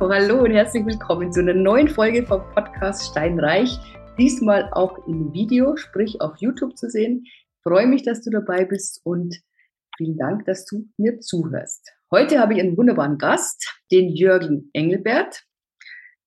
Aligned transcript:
Hallo 0.00 0.42
und 0.42 0.50
herzlich 0.50 0.84
willkommen 0.84 1.32
zu 1.32 1.40
einer 1.40 1.54
neuen 1.54 1.88
Folge 1.88 2.24
vom 2.24 2.42
Podcast 2.54 3.10
Steinreich. 3.10 3.78
Diesmal 4.18 4.68
auch 4.72 5.06
im 5.06 5.32
Video, 5.32 5.76
sprich 5.76 6.20
auf 6.20 6.36
YouTube 6.38 6.76
zu 6.76 6.90
sehen. 6.90 7.22
Ich 7.24 7.62
freue 7.62 7.86
mich, 7.86 8.02
dass 8.02 8.22
du 8.22 8.30
dabei 8.30 8.64
bist 8.64 9.00
und 9.04 9.40
vielen 9.96 10.16
Dank, 10.16 10.44
dass 10.46 10.64
du 10.64 10.88
mir 10.96 11.20
zuhörst. 11.20 11.92
Heute 12.10 12.40
habe 12.40 12.54
ich 12.54 12.60
einen 12.60 12.76
wunderbaren 12.76 13.18
Gast, 13.18 13.80
den 13.92 14.08
Jürgen 14.08 14.70
Engelbert. 14.72 15.44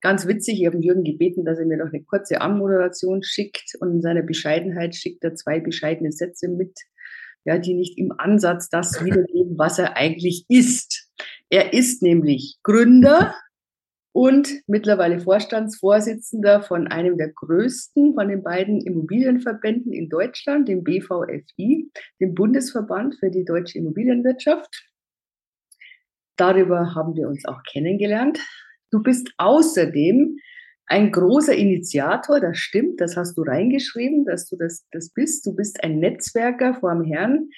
Ganz 0.02 0.25
witzig, 0.27 0.61
ich 0.61 0.68
habe 0.68 0.77
Jürgen 0.77 1.04
gebeten, 1.04 1.43
dass 1.43 1.59
er 1.59 1.66
mir 1.66 1.77
noch 1.77 1.91
eine 1.91 2.04
kurze 2.04 2.41
Anmoderation 2.41 3.23
schickt 3.23 3.73
und 3.82 3.95
in 3.95 4.02
seiner 4.02 4.21
Bescheidenheit 4.21 4.95
schickt 4.95 5.23
er 5.23 5.36
zwei 5.36 5.59
bescheidene 5.59 6.11
Sätze 6.11 6.47
mit, 6.47 6.77
ja, 7.43 7.57
die 7.57 7.73
nicht 7.73 7.97
im 7.97 8.13
Ansatz 8.18 8.70
das 8.70 9.04
wiedergeben, 9.04 9.57
was 9.57 9.79
er 9.79 9.97
eigentlich 9.97 10.45
ist. 10.47 11.09
Er 11.49 11.73
ist 11.73 12.02
nämlich 12.02 12.57
Gründer 12.63 13.35
und 14.15 14.61
mittlerweile 14.65 15.19
Vorstandsvorsitzender 15.19 16.61
von 16.61 16.87
einem 16.87 17.17
der 17.17 17.33
größten 17.33 18.13
von 18.13 18.29
den 18.29 18.43
beiden 18.43 18.79
Immobilienverbänden 18.79 19.91
in 19.91 20.07
Deutschland, 20.07 20.69
dem 20.69 20.85
BVFI, 20.85 21.91
dem 22.21 22.33
Bundesverband 22.33 23.15
für 23.19 23.29
die 23.29 23.43
deutsche 23.43 23.77
Immobilienwirtschaft. 23.77 24.88
Darüber 26.38 26.95
haben 26.95 27.13
wir 27.17 27.27
uns 27.27 27.43
auch 27.43 27.61
kennengelernt. 27.69 28.39
Du 28.89 29.03
bist 29.03 29.33
außerdem 29.38 30.38
ein 30.85 31.11
großer 31.11 31.53
Initiator, 31.53 32.39
das 32.39 32.57
stimmt, 32.57 33.02
das 33.02 33.17
hast 33.17 33.38
du 33.38 33.41
reingeschrieben, 33.41 34.23
dass 34.23 34.47
du 34.47 34.55
das, 34.55 34.88
das 34.93 35.09
bist. 35.09 35.45
Du 35.45 35.53
bist 35.53 35.83
ein 35.83 35.99
Netzwerker 35.99 36.75
vorm 36.75 37.03
Herrn. 37.03 37.49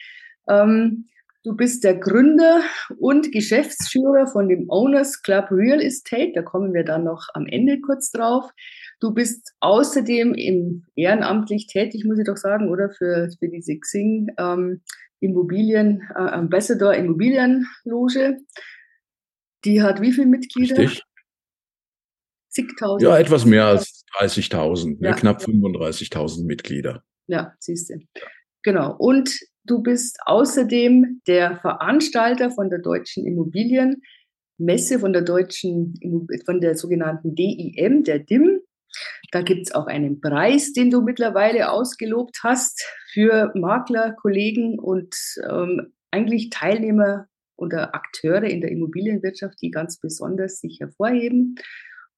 Ähm, 0.49 1.07
Du 1.47 1.55
bist 1.55 1.85
der 1.85 1.95
Gründer 1.95 2.61
und 2.99 3.31
Geschäftsführer 3.31 4.27
von 4.27 4.49
dem 4.49 4.69
Owners 4.69 5.21
Club 5.21 5.49
Real 5.49 5.81
Estate. 5.81 6.33
Da 6.35 6.41
kommen 6.41 6.73
wir 6.73 6.83
dann 6.83 7.05
noch 7.05 7.29
am 7.35 7.45
Ende 7.45 7.79
kurz 7.79 8.11
drauf. 8.11 8.51
Du 8.99 9.13
bist 9.13 9.53
außerdem 9.61 10.33
im 10.33 10.83
ehrenamtlich 10.95 11.67
tätig, 11.67 12.03
muss 12.03 12.19
ich 12.19 12.25
doch 12.25 12.35
sagen, 12.35 12.69
oder 12.69 12.89
für, 12.89 13.29
für 13.39 13.47
diese 13.47 13.79
Xing 13.79 14.27
ähm, 14.37 14.81
Immobilien, 15.21 16.01
äh, 16.15 16.19
Ambassador 16.19 16.93
Immobilienloge. 16.93 18.39
Die 19.63 19.81
hat 19.81 20.01
wie 20.01 20.11
viele 20.11 20.27
Mitglieder? 20.27 20.79
Richtig. 20.79 21.03
Zigtausend. 22.49 23.09
Ja, 23.09 23.17
etwas 23.17 23.45
mehr 23.45 23.67
als 23.67 24.03
30.000, 24.19 24.99
ne? 24.99 25.07
ja. 25.07 25.13
knapp 25.13 25.41
35.000 25.41 26.45
Mitglieder. 26.45 27.05
Ja, 27.27 27.53
siehst 27.59 27.89
du. 27.89 27.99
Genau. 28.63 28.97
Und 28.97 29.33
Du 29.67 29.83
bist 29.83 30.17
außerdem 30.25 31.21
der 31.27 31.57
Veranstalter 31.57 32.51
von 32.51 32.69
der 32.69 32.79
Deutschen 32.79 33.27
Immobilienmesse, 33.27 34.99
von 34.99 35.11
der 35.11 35.23
deutschen, 35.23 35.93
von 36.45 36.61
der 36.61 36.75
sogenannten 36.75 37.35
DIM, 37.35 38.05
der 38.05 38.19
DIM. 38.19 38.61
Da 39.31 39.41
gibt 39.41 39.67
es 39.67 39.75
auch 39.75 39.87
einen 39.87 40.21
Preis, 40.21 40.71
den 40.71 40.89
du 40.89 41.01
mittlerweile 41.01 41.69
ausgelobt 41.69 42.39
hast 42.43 42.81
für 43.11 43.51
Makler, 43.55 44.13
Kollegen 44.13 44.79
und 44.79 45.13
ähm, 45.49 45.93
eigentlich 46.11 46.49
Teilnehmer 46.49 47.27
oder 47.57 47.93
Akteure 47.93 48.45
in 48.45 48.61
der 48.61 48.71
Immobilienwirtschaft, 48.71 49.61
die 49.61 49.71
ganz 49.71 49.99
besonders 49.99 50.61
sich 50.61 50.79
hervorheben. 50.79 51.55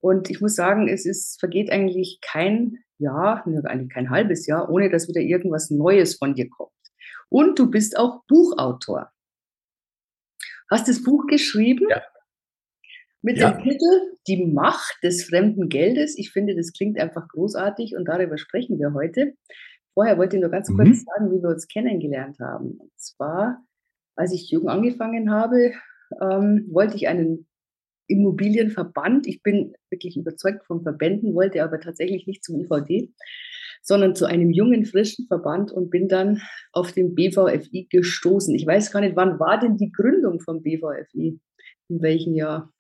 Und 0.02 0.30
ich 0.30 0.40
muss 0.40 0.54
sagen, 0.54 0.88
es 0.88 1.08
ist, 1.08 1.40
vergeht 1.40 1.72
eigentlich 1.72 2.20
kein 2.22 2.78
Jahr, 3.00 3.44
eigentlich 3.48 3.90
kein 3.90 4.12
halbes 4.12 4.46
Jahr, 4.46 4.70
ohne 4.70 4.92
dass 4.92 5.08
wieder 5.08 5.22
irgendwas 5.22 5.72
Neues 5.72 6.16
von 6.16 6.36
dir 6.36 6.48
kommt. 6.48 6.79
Und 7.30 7.60
du 7.60 7.70
bist 7.70 7.98
auch 7.98 8.24
Buchautor. 8.28 9.12
Hast 10.70 10.88
das 10.88 11.04
Buch 11.04 11.26
geschrieben? 11.28 11.88
Ja. 11.90 12.02
Mit 13.22 13.38
ja. 13.38 13.52
dem 13.52 13.64
Titel 13.64 14.18
Die 14.28 14.46
Macht 14.46 14.98
des 15.04 15.26
fremden 15.26 15.70
Geldes. 15.70 16.18
Ich 16.18 16.32
finde, 16.32 16.56
das 16.56 16.72
klingt 16.74 17.00
einfach 17.00 17.28
großartig 17.28 17.96
und 17.96 18.06
darüber 18.06 18.38
sprechen 18.38 18.80
wir 18.80 18.94
heute. 18.94 19.34
Vorher 19.94 20.18
wollte 20.18 20.38
ich 20.38 20.42
nur 20.42 20.52
ganz 20.52 20.70
mhm. 20.70 20.78
kurz 20.78 21.04
sagen, 21.04 21.32
wie 21.32 21.42
wir 21.42 21.50
uns 21.50 21.68
kennengelernt 21.68 22.38
haben. 22.40 22.78
Und 22.80 22.92
zwar, 22.96 23.64
als 24.16 24.34
ich 24.34 24.50
jung 24.50 24.70
angefangen 24.70 25.32
habe, 25.32 25.74
ähm, 26.22 26.68
wollte 26.72 26.96
ich 26.96 27.08
einen 27.08 27.48
Immobilienverband. 28.08 29.28
Ich 29.28 29.44
bin 29.44 29.74
wirklich 29.90 30.18
überzeugt 30.18 30.66
von 30.66 30.82
Verbänden, 30.82 31.36
wollte 31.36 31.64
aber 31.64 31.80
tatsächlich 31.80 32.26
nicht 32.26 32.44
zum 32.44 32.60
IVD 32.60 33.14
sondern 33.82 34.16
zu 34.16 34.26
einem 34.26 34.52
jungen, 34.52 34.86
frischen 34.86 35.28
Verband 35.28 35.72
und 35.72 35.90
bin 35.90 36.08
dann 36.08 36.42
auf 36.72 36.92
den 36.92 37.16
BVFI 37.16 37.88
gestoßen. 37.90 38.54
Ich 38.56 38.66
weiß 38.66 38.92
gar 38.92 39.02
nicht, 39.02 39.16
wann 39.16 39.40
war 39.40 39.60
denn 39.60 39.78
die 39.78 39.92
Gründung 39.92 40.40
vom 40.40 40.62
BVFI? 40.62 41.40
In 41.90 42.02
welchem 42.02 42.36
Jahr? 42.36 42.72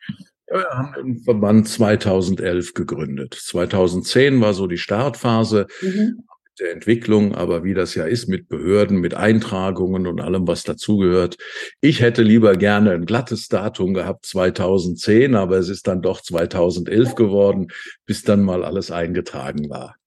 Wir 0.51 0.67
haben 0.69 0.93
den 0.95 1.19
Verband 1.19 1.67
2011 1.67 2.73
gegründet. 2.73 3.35
2010 3.39 4.41
war 4.41 4.53
so 4.53 4.67
die 4.67 4.77
Startphase 4.77 5.67
mhm. 5.81 6.23
der 6.59 6.71
Entwicklung, 6.73 7.35
aber 7.35 7.63
wie 7.63 7.75
das 7.75 7.93
ja 7.93 8.05
ist 8.05 8.27
mit 8.27 8.49
Behörden, 8.49 8.99
mit 8.99 9.13
Eintragungen 9.13 10.07
und 10.07 10.21
allem, 10.21 10.47
was 10.47 10.63
dazugehört. 10.63 11.37
Ich 11.81 12.01
hätte 12.01 12.23
lieber 12.23 12.55
gerne 12.55 12.91
ein 12.91 13.05
glattes 13.05 13.47
Datum 13.47 13.93
gehabt, 13.93 14.25
2010, 14.25 15.35
aber 15.35 15.57
es 15.57 15.69
ist 15.69 15.87
dann 15.87 16.01
doch 16.01 16.21
2011 16.21 17.13
geworden, 17.15 17.67
bis 18.05 18.23
dann 18.23 18.41
mal 18.41 18.63
alles 18.63 18.89
eingetragen 18.89 19.69
war. 19.69 19.98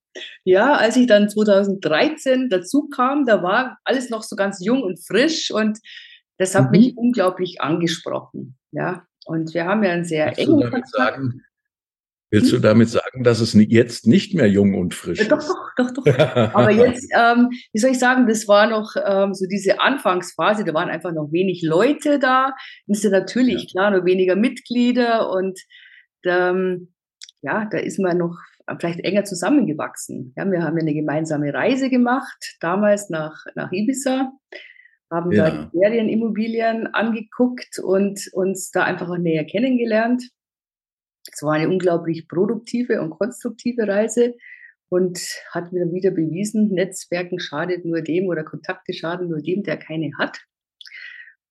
Ja, 0.45 0.75
als 0.75 0.97
ich 0.97 1.06
dann 1.06 1.28
2013 1.28 2.49
dazu 2.50 2.89
kam, 2.89 3.25
da 3.27 3.43
war 3.43 3.78
alles 3.84 4.11
noch 4.11 4.23
so 4.23 4.37
ganz 4.37 4.65
jung 4.65 4.83
und 4.83 5.05
frisch 5.05 5.50
und 5.50 5.78
das 6.39 6.55
hat 6.55 6.67
mhm. 6.67 6.71
mich 6.71 6.97
unglaublich 6.97 7.61
angesprochen. 7.61 8.56
Ja, 8.72 9.06
und 9.27 9.55
wir 9.55 9.65
haben 9.65 9.83
ja 9.84 9.91
einen 9.91 10.05
sehr 10.05 10.27
willst 10.27 10.41
engen 10.41 10.61
Kontakt. 10.61 10.89
Sagen, 10.89 11.43
willst 12.31 12.51
hm? 12.51 12.56
du 12.56 12.69
damit 12.69 12.89
sagen, 12.89 13.22
dass 13.22 13.41
es 13.41 13.55
jetzt 13.55 14.06
nicht 14.06 14.34
mehr 14.34 14.49
jung 14.49 14.75
und 14.75 14.95
frisch 14.95 15.21
ja, 15.21 15.28
doch, 15.28 15.39
ist? 15.39 15.49
Doch, 15.77 15.91
doch, 15.95 16.05
doch. 16.05 16.19
Aber 16.55 16.71
jetzt, 16.71 17.09
ähm, 17.17 17.51
wie 17.72 17.78
soll 17.78 17.91
ich 17.91 17.99
sagen, 17.99 18.27
das 18.27 18.49
war 18.49 18.67
noch 18.67 18.95
ähm, 19.05 19.34
so 19.34 19.47
diese 19.47 19.81
Anfangsphase, 19.81 20.65
da 20.65 20.75
waren 20.75 20.89
einfach 20.89 21.12
noch 21.12 21.31
wenig 21.31 21.62
Leute 21.62 22.19
da. 22.19 22.55
Es 22.89 23.03
sind 23.03 23.12
natürlich, 23.12 23.62
ja. 23.62 23.69
klar, 23.71 23.91
nur 23.93 24.05
weniger 24.05 24.34
Mitglieder 24.34 25.31
und 25.31 25.61
ähm, 26.25 26.93
ja, 27.43 27.67
da 27.71 27.78
ist 27.78 27.99
man 27.99 28.19
noch 28.19 28.37
vielleicht 28.78 29.00
enger 29.00 29.25
zusammengewachsen. 29.25 30.33
Ja, 30.37 30.50
wir 30.50 30.62
haben 30.62 30.78
eine 30.78 30.95
gemeinsame 30.95 31.53
Reise 31.53 31.91
gemacht, 31.91 32.56
damals 32.61 33.11
nach, 33.11 33.45
nach 33.55 33.73
Ibiza, 33.73 34.33
haben 35.11 35.33
ja. 35.33 35.50
da 35.50 35.65
die 35.65 35.78
Ferienimmobilien 35.78 36.87
angeguckt 36.89 37.78
und 37.78 38.21
uns 38.33 38.71
da 38.71 38.84
einfach 38.84 39.09
auch 39.09 39.19
näher 39.19 39.45
kennengelernt. 39.45 40.22
Es 41.31 41.43
war 41.43 41.55
eine 41.55 41.69
unglaublich 41.69 42.28
produktive 42.28 43.01
und 43.01 43.11
konstruktive 43.11 43.87
Reise 43.87 44.34
und 44.89 45.19
hat 45.51 45.72
mir 45.72 45.91
wieder 45.93 46.11
bewiesen, 46.11 46.69
Netzwerken 46.69 47.39
schadet 47.39 47.84
nur 47.84 48.03
dem 48.03 48.27
oder 48.27 48.45
Kontakte 48.45 48.93
schaden 48.93 49.28
nur 49.28 49.41
dem, 49.41 49.62
der 49.62 49.77
keine 49.77 50.11
hat. 50.19 50.39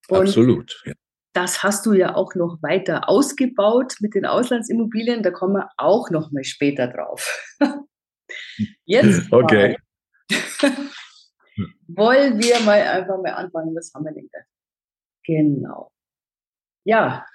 Und 0.10 0.28
Absolut. 0.28 0.84
Ja 0.86 0.94
das 1.34 1.64
hast 1.64 1.86
du 1.86 1.94
ja 1.94 2.16
auch 2.16 2.36
noch 2.36 2.62
weiter 2.62 3.08
ausgebaut 3.08 3.96
mit 4.00 4.16
den 4.16 4.25
Auslandsimmobilien. 4.25 5.24
Da 5.24 5.31
kommen 5.31 5.56
wir 5.56 5.69
auch 5.78 6.09
noch 6.09 6.31
mal 6.31 6.44
später 6.44 6.88
drauf. 6.88 7.56
Jetzt 8.86 9.31
okay. 9.31 9.78
wollen 11.88 12.41
wir 12.41 12.59
mal 12.62 12.81
einfach 12.81 13.18
mal 13.22 13.34
anfangen. 13.34 13.75
Was 13.75 13.91
haben 13.94 14.06
wir 14.06 14.14
denn 14.14 14.30
da? 14.31 14.40
Genau. 15.25 15.91
Ja, 16.84 17.25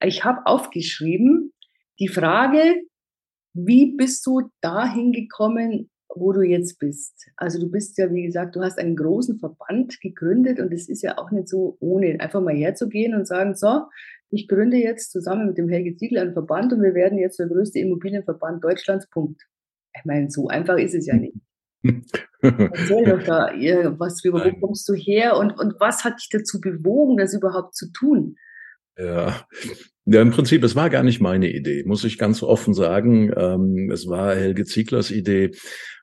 ich 0.00 0.24
habe 0.24 0.46
aufgeschrieben 0.46 1.52
die 1.98 2.08
Frage, 2.08 2.82
wie 3.52 3.96
bist 3.96 4.26
du 4.26 4.50
dahin 4.60 5.12
gekommen, 5.12 5.90
wo 6.08 6.32
du 6.32 6.42
jetzt 6.42 6.78
bist. 6.78 7.30
Also 7.36 7.60
du 7.60 7.70
bist 7.70 7.98
ja, 7.98 8.12
wie 8.12 8.22
gesagt, 8.22 8.56
du 8.56 8.60
hast 8.60 8.78
einen 8.78 8.96
großen 8.96 9.38
Verband 9.38 10.00
gegründet 10.00 10.60
und 10.60 10.72
es 10.72 10.88
ist 10.88 11.02
ja 11.02 11.18
auch 11.18 11.30
nicht 11.30 11.48
so 11.48 11.76
ohne, 11.80 12.20
einfach 12.20 12.40
mal 12.40 12.54
herzugehen 12.54 13.14
und 13.14 13.26
sagen, 13.26 13.54
so, 13.54 13.82
ich 14.30 14.48
gründe 14.48 14.76
jetzt 14.76 15.12
zusammen 15.12 15.46
mit 15.46 15.58
dem 15.58 15.68
Helge 15.68 15.96
Ziegler 15.96 16.22
einen 16.22 16.32
Verband 16.32 16.72
und 16.72 16.82
wir 16.82 16.94
werden 16.94 17.18
jetzt 17.18 17.38
der 17.38 17.48
größte 17.48 17.78
Immobilienverband 17.78 18.62
Deutschlands, 18.62 19.08
Punkt. 19.10 19.42
Ich 19.96 20.04
meine, 20.04 20.30
so 20.30 20.48
einfach 20.48 20.76
ist 20.76 20.94
es 20.94 21.06
ja 21.06 21.16
nicht. 21.16 21.36
Erzähl 22.40 23.04
doch 23.04 23.22
da 23.26 23.50
was 23.98 24.16
drüber, 24.16 24.44
wo 24.44 24.60
kommst 24.60 24.88
du 24.88 24.94
her 24.94 25.36
und, 25.36 25.58
und 25.58 25.74
was 25.78 26.04
hat 26.04 26.20
dich 26.20 26.28
dazu 26.30 26.60
bewogen, 26.60 27.16
das 27.16 27.34
überhaupt 27.34 27.74
zu 27.74 27.92
tun? 27.92 28.36
Ja. 28.96 29.46
Ja, 30.06 30.20
im 30.20 30.30
Prinzip, 30.30 30.62
es 30.64 30.76
war 30.76 30.90
gar 30.90 31.02
nicht 31.02 31.20
meine 31.20 31.50
Idee, 31.50 31.82
muss 31.86 32.04
ich 32.04 32.18
ganz 32.18 32.42
offen 32.42 32.74
sagen. 32.74 33.32
Ähm, 33.36 33.90
es 33.90 34.06
war 34.06 34.34
Helge 34.34 34.64
Zieglers 34.64 35.10
Idee. 35.10 35.52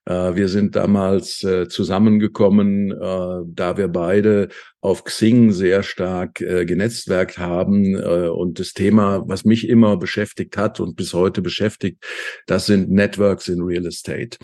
Äh, 0.06 0.36
wir 0.36 0.50
sind 0.50 0.76
damals 0.76 1.44
äh, 1.44 1.68
zusammengekommen, 1.68 2.92
äh, 2.92 3.46
da 3.46 3.78
wir 3.78 3.88
beide 3.88 4.50
auf 4.80 5.04
Xing 5.04 5.52
sehr 5.52 5.84
stark 5.84 6.36
genetzwerkt 6.40 7.38
haben. 7.38 7.96
und 7.96 8.60
das 8.60 8.74
Thema, 8.74 9.22
was 9.28 9.46
mich 9.46 9.70
immer 9.70 9.96
beschäftigt 9.96 10.58
hat 10.58 10.80
und 10.80 10.96
bis 10.96 11.14
heute 11.14 11.44
beschäftigt, 11.44 12.04
das 12.48 12.66
sind 12.66 12.90
Networks 12.90 13.48
in 13.48 13.62
Real 13.62 13.86
Estate. 13.86 14.40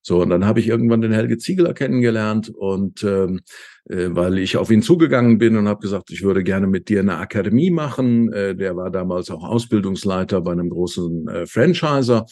So, 0.00 0.22
und 0.22 0.30
dann 0.30 0.46
habe 0.46 0.60
ich 0.60 0.68
irgendwann 0.68 1.02
den 1.02 1.12
Helge 1.12 1.36
Ziegler 1.36 1.74
kennengelernt 1.74 2.48
und 2.48 3.04
ähm, 3.04 3.42
weil 3.84 4.38
ich 4.38 4.56
auf 4.56 4.70
ihn 4.70 4.80
zugegangen 4.80 5.36
bin 5.36 5.58
und 5.58 5.68
habe 5.68 5.80
gesagt, 5.80 6.10
ich 6.10 6.22
würde 6.22 6.42
gerne 6.42 6.68
mit 6.68 6.88
dir 6.88 7.00
eine 7.00 7.18
Akademie 7.18 7.70
machen. 7.70 8.30
der 8.30 8.74
war 8.74 8.90
da 8.90 9.00
damals 9.00 9.30
auch 9.30 9.44
Ausbildungsleiter 9.44 10.40
bei 10.40 10.52
einem 10.52 10.70
großen 10.70 11.28
äh, 11.28 11.46
Franchiser. 11.46 12.24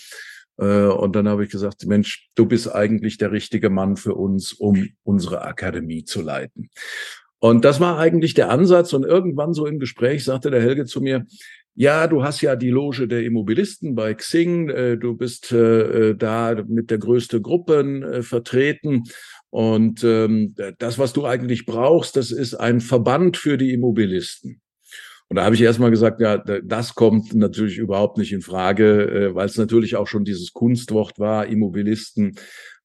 Äh, 0.60 0.86
und 0.86 1.16
dann 1.16 1.28
habe 1.28 1.44
ich 1.44 1.50
gesagt, 1.50 1.86
Mensch, 1.86 2.28
du 2.34 2.46
bist 2.46 2.72
eigentlich 2.72 3.18
der 3.18 3.32
richtige 3.32 3.70
Mann 3.70 3.96
für 3.96 4.14
uns, 4.14 4.52
um 4.52 4.88
unsere 5.02 5.42
Akademie 5.42 6.04
zu 6.04 6.20
leiten. 6.20 6.70
Und 7.38 7.64
das 7.64 7.80
war 7.80 7.98
eigentlich 7.98 8.34
der 8.34 8.50
Ansatz. 8.50 8.92
Und 8.92 9.04
irgendwann 9.04 9.54
so 9.54 9.66
im 9.66 9.78
Gespräch 9.78 10.24
sagte 10.24 10.50
der 10.50 10.60
Helge 10.60 10.84
zu 10.84 11.00
mir, 11.00 11.24
ja, 11.74 12.06
du 12.06 12.22
hast 12.22 12.42
ja 12.42 12.56
die 12.56 12.68
Loge 12.68 13.08
der 13.08 13.24
Immobilisten 13.24 13.94
bei 13.94 14.12
Xing, 14.12 14.68
äh, 14.68 14.98
du 14.98 15.16
bist 15.16 15.50
äh, 15.52 16.14
da 16.14 16.62
mit 16.68 16.90
der 16.90 16.98
größte 16.98 17.40
Gruppen 17.40 18.22
vertreten. 18.22 19.04
Und 19.48 20.04
ähm, 20.04 20.54
das, 20.78 20.98
was 20.98 21.12
du 21.12 21.24
eigentlich 21.24 21.64
brauchst, 21.64 22.16
das 22.16 22.30
ist 22.30 22.54
ein 22.54 22.80
Verband 22.80 23.36
für 23.36 23.56
die 23.56 23.72
Immobilisten. 23.72 24.60
Und 25.30 25.36
da 25.36 25.44
habe 25.44 25.54
ich 25.54 25.62
erstmal 25.62 25.92
gesagt, 25.92 26.20
ja, 26.20 26.38
das 26.38 26.96
kommt 26.96 27.34
natürlich 27.34 27.78
überhaupt 27.78 28.18
nicht 28.18 28.32
in 28.32 28.42
Frage, 28.42 29.28
äh, 29.28 29.34
weil 29.34 29.46
es 29.46 29.56
natürlich 29.56 29.94
auch 29.94 30.08
schon 30.08 30.24
dieses 30.24 30.52
Kunstwort 30.52 31.20
war, 31.20 31.46
Immobilisten. 31.46 32.34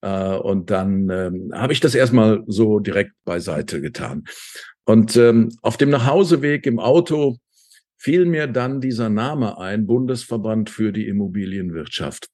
Äh, 0.01 0.35
und 0.37 0.69
dann 0.69 1.09
ähm, 1.09 1.51
habe 1.55 1.73
ich 1.73 1.79
das 1.79 1.95
erstmal 1.95 2.43
so 2.45 2.79
direkt 2.79 3.13
beiseite 3.25 3.81
getan. 3.81 4.25
Und 4.85 5.17
ähm, 5.17 5.49
auf 5.63 5.77
dem 5.77 5.89
Nachhauseweg 5.89 6.67
im 6.67 6.77
Auto 6.77 7.37
fiel 7.97 8.25
mir 8.25 8.45
dann 8.45 8.79
dieser 8.79 9.09
Name 9.09 9.57
ein, 9.57 9.87
Bundesverband 9.87 10.69
für 10.69 10.91
die 10.91 11.07
Immobilienwirtschaft. 11.07 12.27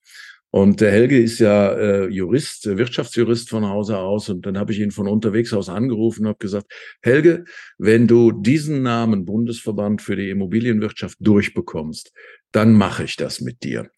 Und 0.53 0.81
der 0.81 0.92
Helge 0.92 1.18
ist 1.18 1.39
ja 1.39 1.71
äh, 1.71 2.07
Jurist, 2.09 2.68
äh, 2.68 2.77
Wirtschaftsjurist 2.77 3.50
von 3.50 3.68
Hause 3.68 3.98
aus. 3.98 4.27
Und 4.27 4.45
dann 4.45 4.57
habe 4.57 4.74
ich 4.74 4.80
ihn 4.80 4.92
von 4.92 5.07
unterwegs 5.07 5.53
aus 5.53 5.69
angerufen 5.69 6.24
und 6.24 6.30
habe 6.30 6.39
gesagt, 6.39 6.71
Helge, 7.01 7.45
wenn 7.77 8.06
du 8.06 8.33
diesen 8.33 8.83
Namen 8.83 9.24
Bundesverband 9.24 10.01
für 10.01 10.18
die 10.18 10.30
Immobilienwirtschaft 10.30 11.18
durchbekommst, 11.21 12.12
dann 12.51 12.74
mache 12.74 13.06
ich 13.06 13.15
das 13.15 13.39
mit 13.39 13.63
dir. 13.63 13.89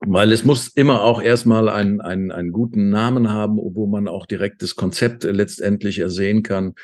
Weil 0.00 0.30
es 0.30 0.44
muss 0.44 0.68
immer 0.68 1.02
auch 1.02 1.20
erstmal 1.20 1.68
einen, 1.68 2.00
einen, 2.00 2.30
einen 2.30 2.52
guten 2.52 2.90
Namen 2.90 3.30
haben, 3.30 3.56
wo 3.56 3.86
man 3.88 4.06
auch 4.06 4.26
direkt 4.26 4.62
das 4.62 4.76
Konzept 4.76 5.24
letztendlich 5.24 5.98
ersehen 5.98 6.44
kann. 6.44 6.74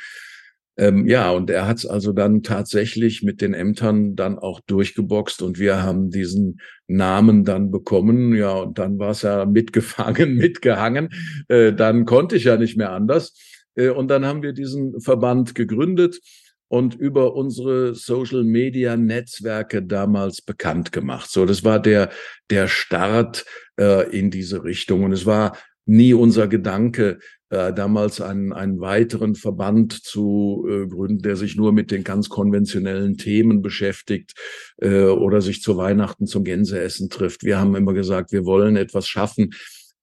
Ähm, 0.78 1.06
ja, 1.06 1.30
und 1.30 1.50
er 1.50 1.66
hat 1.66 1.78
es 1.78 1.86
also 1.86 2.12
dann 2.12 2.42
tatsächlich 2.42 3.22
mit 3.22 3.42
den 3.42 3.52
Ämtern 3.52 4.16
dann 4.16 4.38
auch 4.38 4.60
durchgeboxt 4.60 5.42
und 5.42 5.58
wir 5.58 5.82
haben 5.82 6.10
diesen 6.10 6.60
Namen 6.86 7.44
dann 7.44 7.70
bekommen. 7.70 8.34
Ja, 8.34 8.52
und 8.54 8.78
dann 8.78 8.98
war 8.98 9.10
es 9.10 9.22
ja 9.22 9.44
mitgefangen, 9.44 10.34
mitgehangen. 10.36 11.10
Äh, 11.48 11.72
dann 11.72 12.06
konnte 12.06 12.36
ich 12.36 12.44
ja 12.44 12.56
nicht 12.56 12.76
mehr 12.76 12.92
anders. 12.92 13.34
Äh, 13.74 13.90
und 13.90 14.08
dann 14.08 14.24
haben 14.24 14.42
wir 14.42 14.52
diesen 14.52 15.00
Verband 15.00 15.54
gegründet 15.54 16.20
und 16.68 16.94
über 16.94 17.34
unsere 17.34 17.94
Social 17.94 18.44
Media 18.44 18.96
Netzwerke 18.96 19.82
damals 19.82 20.40
bekannt 20.40 20.90
gemacht. 20.90 21.30
So, 21.30 21.44
das 21.44 21.64
war 21.64 21.80
der, 21.80 22.08
der 22.48 22.66
Start 22.66 23.44
äh, 23.78 24.10
in 24.10 24.30
diese 24.30 24.64
Richtung. 24.64 25.04
Und 25.04 25.12
es 25.12 25.26
war 25.26 25.54
nie 25.84 26.14
unser 26.14 26.48
Gedanke, 26.48 27.18
äh, 27.52 27.74
damals 27.74 28.22
einen, 28.22 28.54
einen 28.54 28.80
weiteren 28.80 29.34
Verband 29.34 29.92
zu 29.92 30.66
äh, 30.66 30.86
gründen, 30.86 31.20
der 31.20 31.36
sich 31.36 31.54
nur 31.54 31.72
mit 31.72 31.90
den 31.90 32.02
ganz 32.02 32.30
konventionellen 32.30 33.18
Themen 33.18 33.60
beschäftigt 33.60 34.32
äh, 34.78 35.04
oder 35.04 35.42
sich 35.42 35.60
zu 35.60 35.76
Weihnachten 35.76 36.26
zum 36.26 36.44
Gänseessen 36.44 37.10
trifft. 37.10 37.44
Wir 37.44 37.60
haben 37.60 37.76
immer 37.76 37.92
gesagt, 37.92 38.32
wir 38.32 38.46
wollen 38.46 38.76
etwas 38.76 39.06
schaffen, 39.06 39.50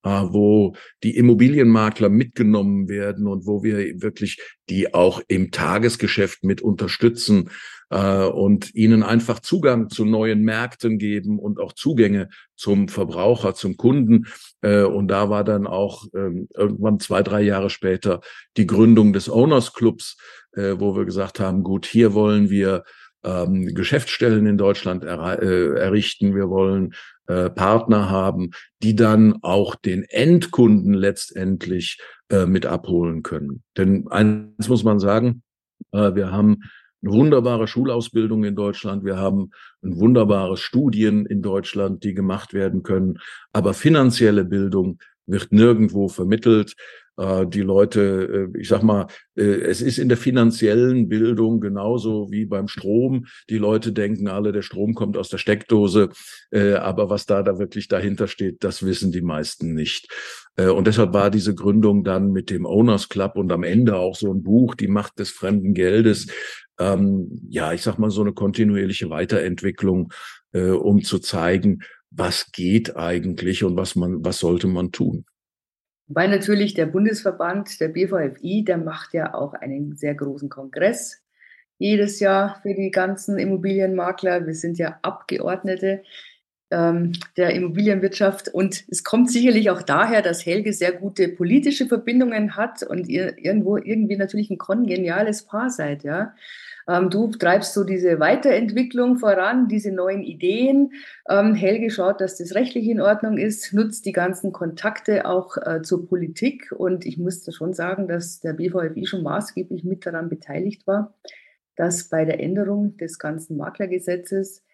wo 0.04 0.76
die 1.04 1.18
Immobilienmakler 1.18 2.10
mitgenommen 2.10 2.88
werden 2.88 3.28
und 3.28 3.46
wo 3.46 3.64
wir 3.64 4.02
wirklich 4.02 4.40
die 4.70 4.94
auch 4.94 5.22
im 5.28 5.52
Tagesgeschäft 5.52 6.44
mit 6.44 6.62
unterstützen 6.62 7.50
äh, 7.90 8.26
und 8.26 8.74
ihnen 8.76 9.04
einfach 9.04 9.40
Zugang 9.40 9.90
zu 9.90 10.06
neuen 10.06 10.42
Märkten 10.42 10.98
geben 10.98 11.40
und 11.40 11.60
auch 11.60 11.74
Zugänge 11.74 12.30
zum 12.56 12.88
Verbraucher, 12.88 13.56
zum 13.56 13.78
Kunden. 13.78 14.28
Äh, 14.62 14.84
und 14.84 15.08
da 15.08 15.30
war 15.30 15.44
dann 15.44 15.68
auch 15.68 16.06
ähm, 16.16 16.48
irgendwann 16.56 17.00
zwei, 17.00 17.24
drei 17.24 17.42
Jahre 17.42 17.70
später 17.70 18.22
die 18.58 18.68
Gründung 18.68 19.14
des 19.14 19.30
Owners 19.30 19.74
Clubs, 19.74 20.18
äh, 20.54 20.76
wo 20.78 20.96
wir 20.96 21.06
gesagt 21.06 21.40
haben, 21.40 21.64
gut, 21.64 21.86
hier 21.86 22.14
wollen 22.14 22.50
wir 22.50 22.84
ähm, 23.24 23.74
Geschäftsstellen 23.74 24.46
in 24.46 24.58
Deutschland 24.58 25.04
er, 25.04 25.42
äh, 25.42 25.80
errichten. 25.80 26.36
Wir 26.36 26.50
wollen 26.50 26.94
äh, 27.30 27.52
Partner 27.52 28.10
haben, 28.10 28.50
die 28.82 28.96
dann 28.96 29.38
auch 29.44 29.76
den 29.76 30.04
Endkunden 30.04 30.96
letztendlich 30.96 32.00
äh, 32.32 32.48
mit 32.48 32.66
abholen 32.66 33.22
können. 33.22 33.62
Denn 33.78 34.08
eins 34.08 34.68
muss 34.68 34.84
man 34.84 35.00
sagen, 35.00 35.44
äh, 35.92 36.16
wir 36.16 36.32
haben 36.32 36.64
eine 37.04 37.14
wunderbare 37.14 37.68
Schulausbildung 37.68 38.46
in 38.46 38.56
Deutschland. 38.56 39.06
Wir 39.06 39.18
haben 39.18 39.52
ein 39.84 40.00
wunderbare 40.00 40.58
Studien 40.58 41.28
in 41.28 41.44
Deutschland, 41.44 42.04
die 42.04 42.16
gemacht 42.16 42.54
werden 42.54 42.82
können. 42.82 43.20
Aber 43.54 43.76
finanzielle 43.76 44.44
Bildung 44.44 44.98
wird 45.28 45.52
nirgendwo 45.52 46.08
vermittelt. 46.08 46.76
Äh, 47.20 47.48
die 47.48 47.62
Leute, 47.62 48.50
äh, 48.56 48.60
ich 48.60 48.70
sag 48.70 48.82
mal, 48.82 49.08
äh, 49.36 49.44
es 49.44 49.82
ist 49.82 49.98
in 49.98 50.08
der 50.08 50.18
finanziellen 50.18 51.10
Bildung 51.10 51.60
genauso 51.60 52.32
wie 52.32 52.46
beim 52.46 52.70
Strom. 52.70 53.26
Die 53.50 53.58
Leute 53.58 53.92
denken 53.92 54.30
alle, 54.30 54.54
der 54.54 54.62
Strom 54.62 54.94
kommt 54.94 55.18
aus 55.18 55.28
der 55.28 55.38
Steckdose, 55.38 56.10
aber 56.52 57.10
was 57.10 57.26
da 57.26 57.44
da 57.44 57.60
wirklich 57.60 57.88
dahinter 57.88 58.28
steht, 58.28 58.64
das 58.64 58.84
wissen 58.84 59.12
die 59.12 59.22
meisten 59.22 59.74
nicht. 59.74 60.08
Und 60.56 60.88
deshalb 60.88 61.14
war 61.14 61.30
diese 61.30 61.54
Gründung 61.56 62.04
dann 62.04 62.32
mit 62.32 62.50
dem 62.50 62.66
Owners 62.66 63.10
Club 63.10 63.36
und 63.36 63.52
am 63.52 63.64
Ende 63.64 63.98
auch 63.98 64.16
so 64.16 64.34
ein 64.34 64.44
Buch, 64.44 64.76
die 64.76 64.88
Macht 64.88 65.20
des 65.20 65.30
fremden 65.30 65.74
Geldes. 65.74 66.28
Ähm, 66.80 67.48
ja, 67.50 67.74
ich 67.74 67.82
sag 67.82 67.98
mal 67.98 68.10
so 68.10 68.22
eine 68.22 68.34
kontinuierliche 68.34 69.10
Weiterentwicklung, 69.10 70.12
um 70.52 71.04
zu 71.04 71.20
zeigen, 71.20 71.80
was 72.10 72.52
geht 72.52 72.96
eigentlich 72.96 73.64
und 73.64 73.76
was 73.76 73.96
man, 73.96 74.24
was 74.26 74.40
sollte 74.40 74.68
man 74.68 74.92
tun. 74.92 75.26
Weil 76.10 76.30
natürlich 76.30 76.74
der 76.74 76.88
Bundesverband, 76.88 77.80
der 77.80 77.90
BVFI, 77.90 78.64
der 78.66 78.78
macht 78.78 79.14
ja 79.14 79.36
auch 79.36 79.54
einen 79.54 79.96
sehr 79.96 80.16
großen 80.16 80.50
Kongress 80.50 81.22
jedes 81.78 82.20
Jahr 82.20 82.60
für 82.62 82.74
die 82.74 82.92
ganzen 82.92 83.38
Immobilienmakler. 83.38 84.46
Wir 84.46 84.56
sind 84.56 84.78
ja 84.80 85.00
Abgeordnete 85.04 86.02
ähm, 86.72 87.14
der 87.38 87.52
Immobilienwirtschaft 87.54 88.50
und 88.50 88.84
es 88.90 89.04
kommt 89.04 89.32
sicherlich 89.32 89.70
auch 89.70 89.82
daher, 89.82 90.22
dass 90.22 90.46
Helge 90.46 90.74
sehr 90.74 90.92
gute 90.92 91.30
politische 91.30 91.88
Verbindungen 91.88 92.56
hat 92.56 92.84
und 92.84 93.08
ihr 93.08 93.38
irgendwo 93.38 93.78
irgendwie 93.78 94.18
natürlich 94.18 94.50
ein 94.50 94.58
kongeniales 94.58 95.44
Paar 95.46 95.70
seid, 95.70 96.04
ja. 96.04 96.34
Ähm, 96.90 97.12
du 97.12 97.28
treibst 97.28 97.74
so 97.74 97.84
diese 97.84 98.20
Weiterentwicklung 98.20 99.18
voran, 99.18 99.68
diese 99.68 99.92
neuen 99.92 100.24
Ideen. 100.24 100.94
Ähm, 101.30 101.54
Helge 101.54 101.92
schaut, 101.92 102.20
dass 102.20 102.38
das 102.38 102.56
rechtlich 102.56 102.88
in 102.88 103.00
Ordnung 103.00 103.38
ist, 103.38 103.74
nutzt 103.74 104.06
die 104.08 104.12
ganzen 104.12 104.52
Kontakte 104.52 105.26
auch 105.26 105.58
äh, 105.58 105.84
zur 105.84 106.08
Politik. 106.08 106.72
Und 106.76 107.06
ich 107.06 107.20
muss 107.20 107.44
da 107.44 107.52
schon 107.52 107.74
sagen, 107.74 108.08
dass 108.08 108.40
der 108.40 108.54
BVFI 108.54 109.06
schon 109.06 109.22
maßgeblich 109.22 109.84
mit 109.84 110.06
daran 110.06 110.30
beteiligt 110.30 110.88
war, 110.88 111.14
dass 111.76 112.10
bei 112.10 112.26
der 112.26 112.40
Änderung 112.40 112.98
des 112.98 113.20
ganzen 113.20 113.56
Maklergesetzes, 113.56 114.66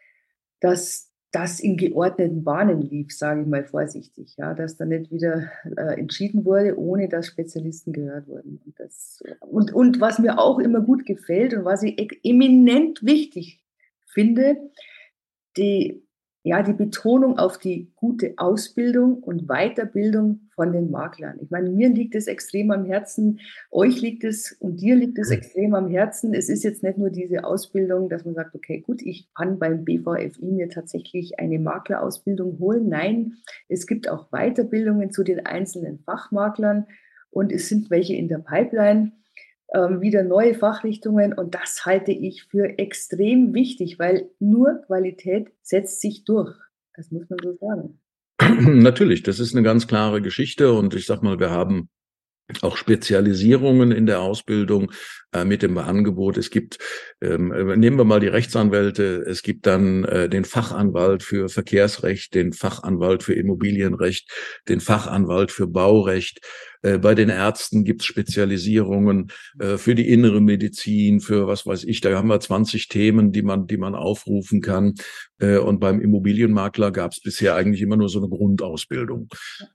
dass 0.62 1.05
das 1.36 1.60
in 1.60 1.76
geordneten 1.76 2.46
Bahnen 2.46 2.82
lief, 2.82 3.12
sage 3.12 3.42
ich 3.42 3.48
mal 3.48 3.66
vorsichtig, 3.66 4.36
ja, 4.38 4.54
dass 4.54 4.78
da 4.78 4.86
nicht 4.86 5.12
wieder 5.12 5.52
äh, 5.76 6.00
entschieden 6.00 6.46
wurde, 6.46 6.80
ohne 6.80 7.10
dass 7.10 7.28
Spezialisten 7.28 7.92
gehört 7.92 8.28
wurden. 8.28 8.62
Und, 8.66 8.80
das, 8.80 9.22
und, 9.42 9.74
und 9.74 10.00
was 10.00 10.18
mir 10.18 10.40
auch 10.40 10.60
immer 10.60 10.80
gut 10.80 11.06
gefällt 11.06 11.54
und 11.54 11.66
was 11.66 11.84
ich 11.84 12.20
eminent 12.24 13.04
wichtig 13.06 13.62
finde, 14.06 14.56
die 15.58 16.05
ja, 16.46 16.62
die 16.62 16.74
Betonung 16.74 17.40
auf 17.40 17.58
die 17.58 17.92
gute 17.96 18.36
Ausbildung 18.38 19.16
und 19.24 19.48
Weiterbildung 19.48 20.42
von 20.54 20.72
den 20.74 20.92
Maklern. 20.92 21.40
Ich 21.42 21.50
meine, 21.50 21.72
mir 21.72 21.90
liegt 21.90 22.14
es 22.14 22.28
extrem 22.28 22.70
am 22.70 22.86
Herzen, 22.86 23.40
euch 23.72 24.00
liegt 24.00 24.24
es 24.24 24.52
und 24.52 24.80
dir 24.80 24.96
liegt 24.96 25.18
es 25.18 25.32
extrem 25.32 25.74
am 25.74 25.90
Herzen. 25.90 26.36
Es 26.36 26.48
ist 26.48 26.64
jetzt 26.64 26.84
nicht 26.84 27.00
nur 27.00 27.10
diese 27.10 27.46
Ausbildung, 27.46 28.10
dass 28.10 28.26
man 28.26 28.36
sagt, 28.36 28.54
okay, 28.54 28.82
gut, 28.82 29.02
ich 29.02 29.28
kann 29.34 29.58
beim 29.58 29.86
BVFI 29.86 30.52
mir 30.52 30.70
tatsächlich 30.70 31.40
eine 31.40 31.58
Maklerausbildung 31.58 32.60
holen. 32.60 32.90
Nein, 32.90 33.38
es 33.68 33.88
gibt 33.88 34.08
auch 34.08 34.30
Weiterbildungen 34.30 35.10
zu 35.10 35.24
den 35.24 35.48
einzelnen 35.48 35.98
Fachmaklern 35.98 36.86
und 37.32 37.52
es 37.52 37.70
sind 37.70 37.90
welche 37.90 38.14
in 38.14 38.28
der 38.28 38.38
Pipeline 38.38 39.14
wieder 39.74 40.24
neue 40.24 40.54
Fachrichtungen 40.54 41.34
und 41.34 41.56
das 41.56 41.86
halte 41.86 42.12
ich 42.12 42.44
für 42.44 42.78
extrem 42.78 43.54
wichtig, 43.54 44.00
weil 44.00 44.30
nur 44.40 44.84
Qualität 44.86 45.52
setzt 45.64 46.02
sich 46.02 46.24
durch. 46.24 46.56
Das 46.96 47.12
muss 47.12 47.30
man 47.30 47.40
so 47.42 47.58
sagen. 47.60 48.00
Natürlich, 48.82 49.24
das 49.24 49.40
ist 49.40 49.54
eine 49.54 49.64
ganz 49.64 49.88
klare 49.88 50.22
Geschichte 50.22 50.72
und 50.72 50.94
ich 50.94 51.06
sag 51.06 51.24
mal, 51.24 51.40
wir 51.40 51.52
haben 51.52 51.90
auch 52.62 52.78
Spezialisierungen 52.78 53.92
in 53.92 54.06
der 54.06 54.22
Ausbildung 54.22 54.92
äh, 55.32 55.46
mit 55.46 55.64
dem 55.64 55.78
Angebot. 55.78 56.38
Es 56.38 56.52
gibt, 56.52 56.78
ähm, 57.22 57.52
äh, 57.52 57.76
nehmen 57.76 57.98
wir 57.98 58.06
mal 58.06 58.20
die 58.20 58.28
Rechtsanwälte, 58.28 59.24
es 59.28 59.42
gibt 59.42 59.66
dann 59.66 60.04
äh, 60.04 60.30
den 60.30 60.46
Fachanwalt 60.46 61.24
für 61.24 61.50
Verkehrsrecht, 61.50 62.36
den 62.36 62.54
Fachanwalt 62.54 63.24
für 63.24 63.34
Immobilienrecht, 63.34 64.32
den 64.70 64.80
Fachanwalt 64.80 65.52
für 65.52 65.68
Baurecht. 65.68 66.40
Äh, 66.82 66.98
bei 66.98 67.16
den 67.16 67.30
Ärzten 67.30 67.84
gibt 67.84 68.02
es 68.02 68.08
Spezialisierungen 68.08 69.32
äh, 69.60 69.78
für 69.78 69.96
die 69.96 70.10
innere 70.10 70.42
Medizin, 70.42 71.20
für 71.20 71.48
was 71.48 71.66
weiß 71.66 71.84
ich. 71.86 72.02
Da 72.02 72.16
haben 72.16 72.28
wir 72.28 72.40
20 72.40 72.88
Themen, 72.88 73.32
die 73.32 73.42
man, 73.42 73.68
die 73.68 73.78
man 73.78 73.96
aufrufen 73.96 74.62
kann. 74.62 74.96
Äh, 75.40 75.58
und 75.58 75.80
beim 75.80 76.00
Immobilienmakler 76.00 76.92
gab 76.92 77.12
es 77.12 77.20
bisher 77.20 77.56
eigentlich 77.56 77.82
immer 77.82 77.98
nur 77.98 78.10
so 78.10 78.20
eine 78.20 78.30
Grundausbildung. 78.30 79.30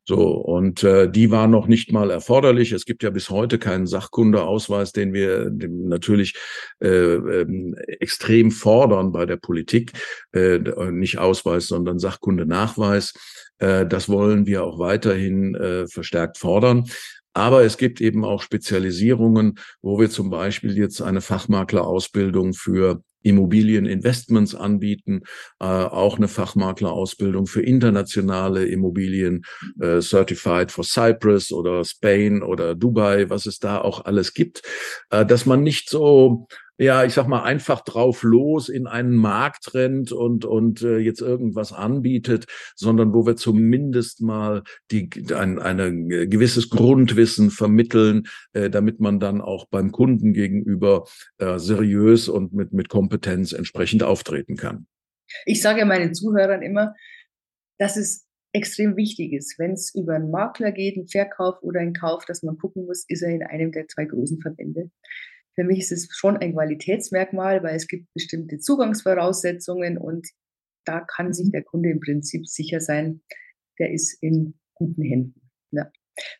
So, 0.04 0.32
und 0.32 0.82
äh, 0.82 1.10
die 1.10 1.30
war 1.30 1.48
noch 1.48 1.66
nicht 1.66 1.92
mal 1.92 2.10
erforderlich. 2.10 2.72
Es 2.72 2.84
gibt 2.84 3.02
ja 3.02 3.10
bis 3.10 3.30
heute 3.30 3.58
keinen 3.58 3.86
Sachkundeausweis, 3.86 4.92
den 4.92 5.12
wir 5.12 5.50
natürlich 5.50 6.34
äh, 6.80 6.88
ähm, 6.88 7.74
extrem 7.86 8.50
fordern 8.50 9.12
bei 9.12 9.26
der 9.26 9.36
Politik. 9.36 9.92
Äh, 10.32 10.60
nicht 10.90 11.18
Ausweis, 11.18 11.66
sondern 11.66 11.98
Sachkundenachweis. 11.98 13.12
Äh, 13.60 13.86
das 13.86 14.08
wollen 14.08 14.46
wir 14.46 14.64
auch 14.64 14.78
weiterhin 14.78 15.54
äh, 15.54 15.86
verstärkt 15.86 16.38
fordern. 16.38 16.84
Aber 17.32 17.62
es 17.62 17.78
gibt 17.78 18.00
eben 18.00 18.24
auch 18.24 18.42
Spezialisierungen, 18.42 19.54
wo 19.82 20.00
wir 20.00 20.10
zum 20.10 20.30
Beispiel 20.30 20.76
jetzt 20.76 21.00
eine 21.00 21.20
Fachmaklerausbildung 21.20 22.54
für 22.54 23.02
Immobilieninvestments 23.22 24.54
anbieten, 24.54 25.22
äh, 25.60 25.64
auch 25.64 26.16
eine 26.16 26.28
Fachmaklerausbildung 26.28 27.46
für 27.46 27.62
internationale 27.62 28.64
Immobilien, 28.66 29.42
äh, 29.80 30.00
Certified 30.00 30.72
for 30.72 30.84
Cyprus 30.84 31.52
oder 31.52 31.84
Spain 31.84 32.42
oder 32.42 32.74
Dubai, 32.74 33.28
was 33.28 33.46
es 33.46 33.58
da 33.58 33.80
auch 33.80 34.04
alles 34.06 34.32
gibt, 34.32 34.62
äh, 35.10 35.26
dass 35.26 35.46
man 35.46 35.62
nicht 35.62 35.90
so 35.90 36.46
ja, 36.80 37.04
ich 37.04 37.12
sag 37.12 37.28
mal, 37.28 37.42
einfach 37.42 37.82
drauf 37.82 38.22
los 38.22 38.70
in 38.70 38.86
einen 38.86 39.14
Markt 39.14 39.74
rennt 39.74 40.12
und, 40.12 40.46
und 40.46 40.80
äh, 40.80 40.96
jetzt 40.96 41.20
irgendwas 41.20 41.74
anbietet, 41.74 42.46
sondern 42.74 43.12
wo 43.12 43.26
wir 43.26 43.36
zumindest 43.36 44.22
mal 44.22 44.62
die, 44.90 45.10
ein 45.34 45.58
eine 45.58 46.26
gewisses 46.26 46.70
Grundwissen 46.70 47.50
vermitteln, 47.50 48.28
äh, 48.54 48.70
damit 48.70 48.98
man 48.98 49.20
dann 49.20 49.42
auch 49.42 49.66
beim 49.66 49.92
Kunden 49.92 50.32
gegenüber 50.32 51.06
äh, 51.36 51.58
seriös 51.58 52.30
und 52.30 52.54
mit, 52.54 52.72
mit 52.72 52.88
Kompetenz 52.88 53.52
entsprechend 53.52 54.02
auftreten 54.02 54.56
kann. 54.56 54.86
Ich 55.44 55.60
sage 55.60 55.84
meinen 55.84 56.14
Zuhörern 56.14 56.62
immer, 56.62 56.94
dass 57.76 57.98
es 57.98 58.26
extrem 58.52 58.96
wichtig 58.96 59.34
ist, 59.34 59.58
wenn 59.58 59.72
es 59.72 59.94
über 59.94 60.14
einen 60.14 60.30
Makler 60.30 60.72
geht, 60.72 60.96
einen 60.96 61.08
Verkauf 61.08 61.62
oder 61.62 61.80
einen 61.80 61.92
Kauf, 61.92 62.24
dass 62.24 62.42
man 62.42 62.56
gucken 62.56 62.86
muss, 62.86 63.04
ist 63.06 63.22
er 63.22 63.34
in 63.34 63.42
einem 63.42 63.70
der 63.70 63.86
zwei 63.86 64.06
großen 64.06 64.40
Verbände. 64.40 64.90
Für 65.54 65.64
mich 65.64 65.80
ist 65.80 65.92
es 65.92 66.08
schon 66.12 66.36
ein 66.36 66.52
Qualitätsmerkmal, 66.52 67.62
weil 67.62 67.76
es 67.76 67.86
gibt 67.86 68.12
bestimmte 68.14 68.58
Zugangsvoraussetzungen 68.58 69.98
und 69.98 70.28
da 70.84 71.00
kann 71.00 71.32
sich 71.32 71.46
mhm. 71.46 71.52
der 71.52 71.62
Kunde 71.62 71.90
im 71.90 72.00
Prinzip 72.00 72.46
sicher 72.46 72.80
sein, 72.80 73.22
der 73.78 73.92
ist 73.92 74.22
in 74.22 74.54
guten 74.74 75.02
Händen. 75.02 75.50
Ja. 75.70 75.90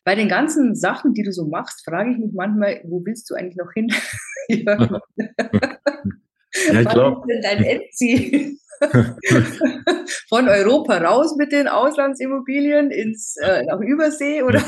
Bei 0.03 0.15
den 0.15 0.27
ganzen 0.27 0.75
Sachen, 0.75 1.13
die 1.13 1.23
du 1.23 1.31
so 1.31 1.47
machst, 1.47 1.83
frage 1.85 2.11
ich 2.11 2.17
mich 2.17 2.33
manchmal, 2.33 2.81
wo 2.85 3.03
willst 3.05 3.29
du 3.29 3.35
eigentlich 3.35 3.57
noch 3.57 3.71
hin? 3.73 3.87
ja, 4.47 4.99
ich 6.81 6.89
glaube. 6.89 7.21
dein 7.41 7.63
Endziel? 7.63 8.57
Von 10.29 10.47
Europa 10.47 10.97
raus 10.97 11.35
mit 11.37 11.51
den 11.51 11.67
Auslandsimmobilien 11.67 12.89
ins 12.89 13.35
äh, 13.37 13.63
nach 13.65 13.79
Übersee 13.79 14.41
oder? 14.41 14.63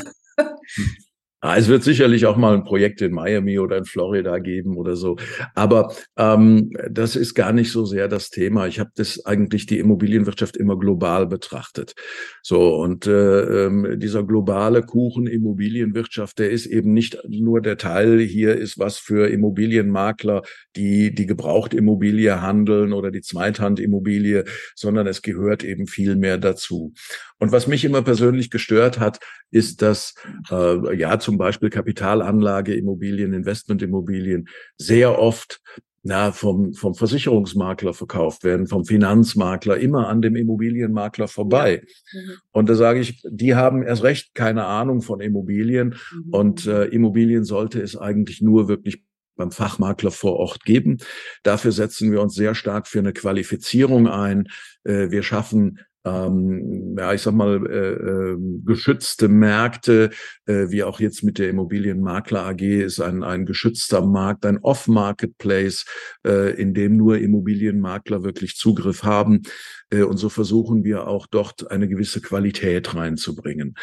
Ah, 1.44 1.58
es 1.58 1.68
wird 1.68 1.82
sicherlich 1.82 2.24
auch 2.24 2.38
mal 2.38 2.54
ein 2.54 2.64
Projekt 2.64 3.02
in 3.02 3.12
Miami 3.12 3.58
oder 3.58 3.76
in 3.76 3.84
Florida 3.84 4.38
geben 4.38 4.78
oder 4.78 4.96
so. 4.96 5.16
Aber 5.54 5.94
ähm, 6.16 6.70
das 6.90 7.16
ist 7.16 7.34
gar 7.34 7.52
nicht 7.52 7.70
so 7.70 7.84
sehr 7.84 8.08
das 8.08 8.30
Thema. 8.30 8.66
Ich 8.66 8.80
habe 8.80 8.92
das 8.94 9.26
eigentlich 9.26 9.66
die 9.66 9.78
Immobilienwirtschaft 9.78 10.56
immer 10.56 10.78
global 10.78 11.26
betrachtet. 11.26 11.94
So, 12.42 12.76
und 12.76 13.06
äh, 13.06 13.66
ähm, 13.66 14.00
dieser 14.00 14.22
globale 14.24 14.84
Kuchen 14.84 15.26
Immobilienwirtschaft, 15.26 16.38
der 16.38 16.48
ist 16.48 16.64
eben 16.64 16.94
nicht 16.94 17.18
nur 17.28 17.60
der 17.60 17.76
Teil 17.76 18.20
hier 18.20 18.56
ist 18.56 18.78
was 18.78 18.96
für 18.96 19.28
Immobilienmakler, 19.28 20.44
die 20.76 21.14
die 21.14 21.26
Gebrauchtimmobilie 21.26 22.40
handeln 22.40 22.94
oder 22.94 23.10
die 23.10 23.20
Zweithandimmobilie, 23.20 24.44
sondern 24.74 25.06
es 25.06 25.20
gehört 25.20 25.62
eben 25.62 25.88
viel 25.88 26.16
mehr 26.16 26.38
dazu. 26.38 26.94
Und 27.38 27.52
was 27.52 27.66
mich 27.66 27.84
immer 27.84 28.00
persönlich 28.00 28.48
gestört 28.48 28.98
hat, 28.98 29.18
ist, 29.50 29.82
dass 29.82 30.14
äh, 30.50 30.96
ja 30.96 31.18
zum 31.18 31.33
Beispiel 31.38 31.70
Kapitalanlage, 31.70 32.74
Immobilien, 32.74 33.32
Investmentimmobilien 33.32 34.48
sehr 34.76 35.18
oft 35.18 35.60
na, 36.06 36.32
vom, 36.32 36.74
vom 36.74 36.94
Versicherungsmakler 36.94 37.94
verkauft 37.94 38.44
werden, 38.44 38.66
vom 38.66 38.84
Finanzmakler, 38.84 39.78
immer 39.78 40.08
an 40.08 40.20
dem 40.20 40.36
Immobilienmakler 40.36 41.28
vorbei. 41.28 41.82
Ja. 42.12 42.20
Mhm. 42.20 42.30
Und 42.52 42.68
da 42.68 42.74
sage 42.74 43.00
ich, 43.00 43.22
die 43.26 43.54
haben 43.54 43.82
erst 43.82 44.02
recht 44.02 44.34
keine 44.34 44.66
Ahnung 44.66 45.00
von 45.00 45.20
Immobilien. 45.20 45.94
Mhm. 46.12 46.30
Und 46.30 46.66
äh, 46.66 46.84
Immobilien 46.84 47.44
sollte 47.44 47.80
es 47.80 47.96
eigentlich 47.96 48.42
nur 48.42 48.68
wirklich 48.68 49.02
beim 49.36 49.50
Fachmakler 49.50 50.10
vor 50.10 50.36
Ort 50.36 50.64
geben. 50.64 50.98
Dafür 51.42 51.72
setzen 51.72 52.12
wir 52.12 52.20
uns 52.20 52.34
sehr 52.34 52.54
stark 52.54 52.86
für 52.86 52.98
eine 52.98 53.14
Qualifizierung 53.14 54.06
ein. 54.06 54.48
Äh, 54.84 55.10
wir 55.10 55.22
schaffen 55.22 55.80
ähm, 56.04 56.96
ja, 56.98 57.14
ich 57.14 57.22
sag 57.22 57.34
mal, 57.34 57.66
äh, 57.66 57.92
äh, 57.92 58.36
geschützte 58.64 59.28
Märkte, 59.28 60.10
äh, 60.46 60.68
wie 60.68 60.82
auch 60.82 61.00
jetzt 61.00 61.22
mit 61.22 61.38
der 61.38 61.48
Immobilienmakler 61.48 62.46
AG, 62.46 62.60
ist 62.60 63.00
ein, 63.00 63.22
ein 63.22 63.46
geschützter 63.46 64.04
Markt, 64.04 64.44
ein 64.44 64.58
Off-Marketplace, 64.58 65.86
äh, 66.26 66.54
in 66.60 66.74
dem 66.74 66.96
nur 66.96 67.18
Immobilienmakler 67.18 68.22
wirklich 68.22 68.56
Zugriff 68.56 69.02
haben. 69.02 69.42
Äh, 69.90 70.02
und 70.02 70.18
so 70.18 70.28
versuchen 70.28 70.84
wir 70.84 71.06
auch 71.06 71.26
dort 71.26 71.70
eine 71.70 71.88
gewisse 71.88 72.20
Qualität 72.20 72.94
reinzubringen. 72.94 73.74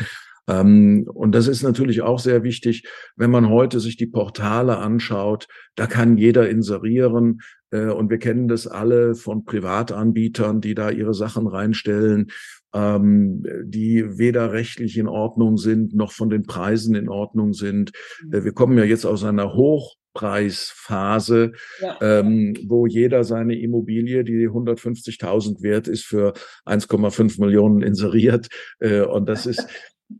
Ähm, 0.48 1.08
und 1.14 1.34
das 1.34 1.48
ist 1.48 1.64
natürlich 1.64 2.02
auch 2.02 2.20
sehr 2.20 2.44
wichtig, 2.44 2.88
wenn 3.16 3.32
man 3.32 3.50
heute 3.50 3.80
sich 3.80 3.98
die 3.98 4.08
Portale 4.08 4.78
anschaut, 4.78 5.48
da 5.76 5.88
kann 5.88 6.18
jeder 6.18 6.50
inserieren. 6.50 7.42
Äh, 7.72 7.88
und 7.88 8.10
wir 8.10 8.18
kennen 8.18 8.48
das 8.48 8.68
alle 8.68 9.16
von 9.16 9.46
Privatanbietern, 9.46 10.62
die 10.62 10.76
da 10.76 10.90
ihre 10.90 11.14
Sachen 11.14 11.48
reinstellen, 11.48 12.32
ähm, 12.74 13.44
die 13.64 14.18
weder 14.18 14.52
rechtlich 14.52 14.98
in 14.98 15.08
Ordnung 15.08 15.58
sind, 15.58 15.94
noch 15.94 16.12
von 16.12 16.30
den 16.30 16.44
Preisen 16.44 16.96
in 16.96 17.10
Ordnung 17.10 17.54
sind. 17.54 17.92
Äh, 18.32 18.44
wir 18.44 18.54
kommen 18.54 18.78
ja 18.78 18.84
jetzt 18.84 19.06
aus 19.06 19.24
einer 19.24 19.54
Hoch 19.54 19.96
Preisphase, 20.14 21.54
ja. 21.80 21.98
ähm, 22.02 22.54
wo 22.68 22.86
jeder 22.86 23.24
seine 23.24 23.58
Immobilie, 23.58 24.24
die 24.24 24.50
150.000 24.50 25.62
wert 25.62 25.88
ist, 25.88 26.04
für 26.04 26.34
1,5 26.66 27.40
Millionen 27.40 27.82
inseriert. 27.82 28.48
Äh, 28.80 29.02
und 29.02 29.30
das 29.30 29.46
ist, 29.46 29.68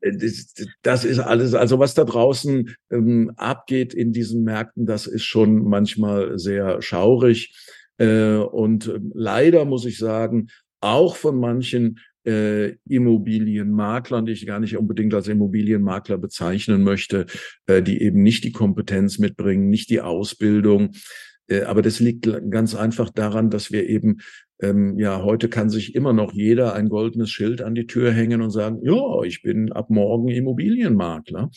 das, 0.02 0.54
das 0.82 1.06
ist 1.06 1.20
alles, 1.20 1.54
also 1.54 1.80
was 1.80 1.94
da 1.94 2.04
draußen 2.04 2.76
ähm, 2.92 3.32
abgeht 3.36 3.94
in 3.94 4.12
diesen 4.12 4.44
Märkten, 4.44 4.86
das 4.86 5.08
ist 5.08 5.24
schon 5.24 5.64
manchmal 5.64 6.38
sehr 6.40 6.82
schaurig. 6.82 7.56
Äh, 7.98 8.36
und 8.36 8.88
äh, 8.88 9.00
leider 9.14 9.66
muss 9.66 9.86
ich 9.86 9.98
sagen, 9.98 10.48
auch 10.80 11.16
von 11.16 11.40
manchen 11.40 12.00
äh, 12.26 12.76
Immobilienmaklern, 12.88 14.26
die 14.26 14.34
ich 14.34 14.46
gar 14.46 14.60
nicht 14.60 14.78
unbedingt 14.78 15.14
als 15.14 15.28
Immobilienmakler 15.28 16.18
bezeichnen 16.18 16.84
möchte, 16.84 17.26
äh, 17.68 17.82
die 17.82 18.02
eben 18.02 18.22
nicht 18.22 18.44
die 18.44 18.52
Kompetenz 18.52 19.20
mitbringen, 19.20 19.70
nicht 19.70 19.90
die 19.90 20.02
Ausbildung. 20.02 20.92
Äh, 21.48 21.62
aber 21.62 21.82
das 21.82 22.00
liegt 22.00 22.30
ganz 22.50 22.76
einfach 22.76 23.10
daran, 23.10 23.50
dass 23.50 23.72
wir 23.72 23.88
eben 23.88 24.18
ähm, 24.62 24.98
ja, 25.00 25.24
heute 25.24 25.50
kann 25.50 25.70
sich 25.70 25.96
immer 25.96 26.14
noch 26.14 26.34
jeder 26.34 26.74
ein 26.74 26.88
goldenes 26.88 27.30
Schild 27.30 27.62
an 27.62 27.76
die 27.76 27.88
Tür 27.88 28.12
hängen 28.12 28.42
und 28.42 28.52
sagen, 28.52 28.80
ja, 28.84 29.24
ich 29.24 29.42
bin 29.42 29.72
ab 29.72 29.90
morgen 29.90 30.28
Immobilienmakler. 30.28 31.50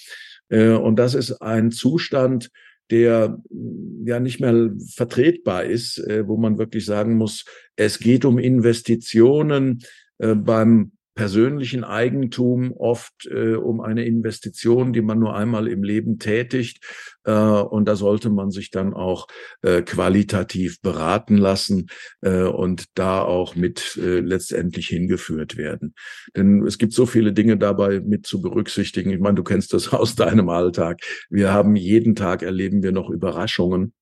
Äh, 0.48 0.70
und 0.70 0.98
das 0.98 1.14
ist 1.14 1.32
ein 1.42 1.70
Zustand, 1.70 2.50
der 2.90 3.38
mm, 3.50 4.06
ja 4.06 4.20
nicht 4.20 4.40
mehr 4.40 4.70
vertretbar 4.94 5.64
ist, 5.64 5.98
äh, 5.98 6.26
wo 6.26 6.36
man 6.36 6.58
wirklich 6.58 6.86
sagen 6.86 7.16
muss, 7.16 7.44
es 7.76 7.98
geht 7.98 8.24
um 8.24 8.38
Investitionen 8.38 9.80
äh, 10.18 10.34
beim 10.34 10.92
persönlichen 11.14 11.84
Eigentum 11.84 12.72
oft 12.72 13.26
äh, 13.26 13.54
um 13.54 13.80
eine 13.80 14.04
Investition, 14.04 14.92
die 14.92 15.02
man 15.02 15.18
nur 15.18 15.34
einmal 15.34 15.68
im 15.68 15.82
Leben 15.82 16.18
tätigt. 16.18 16.84
Äh, 17.24 17.32
und 17.32 17.86
da 17.86 17.96
sollte 17.96 18.30
man 18.30 18.50
sich 18.50 18.70
dann 18.70 18.94
auch 18.94 19.26
äh, 19.62 19.82
qualitativ 19.82 20.80
beraten 20.80 21.36
lassen 21.36 21.86
äh, 22.20 22.42
und 22.42 22.86
da 22.94 23.22
auch 23.22 23.54
mit 23.54 23.96
äh, 23.96 24.20
letztendlich 24.20 24.88
hingeführt 24.88 25.56
werden. 25.56 25.94
Denn 26.36 26.66
es 26.66 26.78
gibt 26.78 26.92
so 26.92 27.06
viele 27.06 27.32
Dinge 27.32 27.56
dabei 27.56 28.00
mit 28.00 28.26
zu 28.26 28.42
berücksichtigen. 28.42 29.10
Ich 29.10 29.20
meine, 29.20 29.36
du 29.36 29.44
kennst 29.44 29.72
das 29.72 29.88
aus 29.92 30.16
deinem 30.16 30.48
Alltag. 30.48 31.00
Wir 31.30 31.52
haben 31.52 31.76
jeden 31.76 32.14
Tag 32.14 32.42
erleben 32.42 32.82
wir 32.82 32.92
noch 32.92 33.08
Überraschungen. 33.08 33.92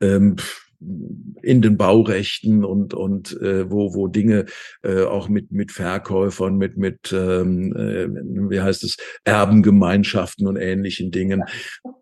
Ähm, 0.00 0.36
in 0.80 1.62
den 1.62 1.76
Baurechten 1.76 2.64
und 2.64 2.94
und 2.94 3.40
äh, 3.40 3.70
wo 3.70 3.94
wo 3.94 4.06
Dinge 4.06 4.46
äh, 4.82 5.02
auch 5.02 5.28
mit 5.28 5.50
mit 5.50 5.72
Verkäufern 5.72 6.56
mit 6.56 6.76
mit 6.76 7.12
ähm, 7.12 7.74
äh, 7.74 8.08
wie 8.50 8.60
heißt 8.60 8.84
es 8.84 8.96
Erbengemeinschaften 9.24 10.46
und 10.46 10.56
ähnlichen 10.56 11.10
Dingen 11.10 11.42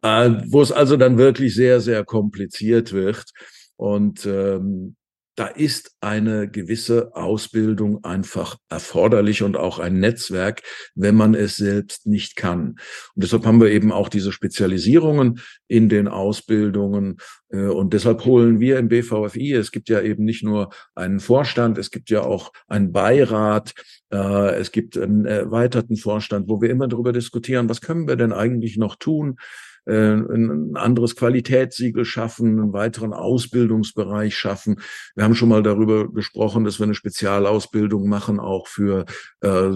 äh, 0.02 0.30
wo 0.49 0.61
es 0.61 0.73
also 0.73 0.97
dann 0.97 1.18
wirklich 1.18 1.54
sehr 1.54 1.80
sehr 1.80 2.04
kompliziert 2.04 2.92
wird. 2.92 3.25
Und 3.76 4.25
ähm, 4.26 4.96
da 5.37 5.47
ist 5.47 5.95
eine 6.00 6.49
gewisse 6.49 7.14
Ausbildung 7.14 8.02
einfach 8.05 8.57
erforderlich 8.71 9.43
und 9.43 9.57
auch 9.57 9.78
ein 9.78 10.00
Netzwerk, 10.00 10.62
wenn 10.95 11.14
man 11.14 11.35
es 11.35 11.57
selbst 11.57 12.07
nicht 12.07 12.37
kann. 12.37 12.76
Und 13.14 13.23
deshalb 13.23 13.45
haben 13.45 13.61
wir 13.61 13.71
eben 13.71 13.93
auch 13.93 14.09
diese 14.09 14.33
Spezialisierungen 14.33 15.40
in 15.69 15.88
den 15.88 16.09
Ausbildungen. 16.09 17.19
Äh, 17.50 17.66
und 17.66 17.93
deshalb 17.93 18.25
holen 18.25 18.61
wir 18.61 18.78
im 18.78 18.88
BVFI, 18.88 19.52
es 19.52 19.73
gibt 19.73 19.90
ja 19.90 20.00
eben 20.00 20.25
nicht 20.25 20.43
nur 20.43 20.71
einen 20.95 21.21
Vorstand, 21.21 21.76
es 21.78 21.90
gibt 21.90 22.09
ja 22.09 22.23
auch 22.23 22.52
einen 22.66 22.93
Beirat, 22.93 23.75
äh, 24.11 24.55
es 24.57 24.73
gibt 24.73 24.97
einen 24.97 25.26
erweiterten 25.26 25.97
Vorstand, 25.97 26.49
wo 26.49 26.62
wir 26.62 26.71
immer 26.71 26.88
darüber 26.88 27.12
diskutieren, 27.12 27.69
was 27.69 27.83
können 27.83 28.09
wir 28.09 28.16
denn 28.16 28.33
eigentlich 28.33 28.78
noch 28.78 28.97
tun? 28.97 29.37
Äh, 29.87 30.14
ein 30.14 30.76
anderes 30.76 31.14
Qualitätssiegel 31.14 32.05
schaffen, 32.05 32.59
einen 32.59 32.73
weiteren 32.73 33.12
Ausbildungsbereich 33.12 34.37
schaffen. 34.37 34.81
Wir 35.14 35.23
haben 35.23 35.37
schon 35.37 35.49
mal 35.49 35.62
darüber 35.62 36.12
gesprochen, 36.12 36.64
dass 36.64 36.81
wir 36.81 36.85
eine 36.85 36.95
Spezialausbildung 36.95 38.09
machen, 38.09 38.40
auch 38.40 38.66
für 38.66 39.05
äh, 39.43 39.71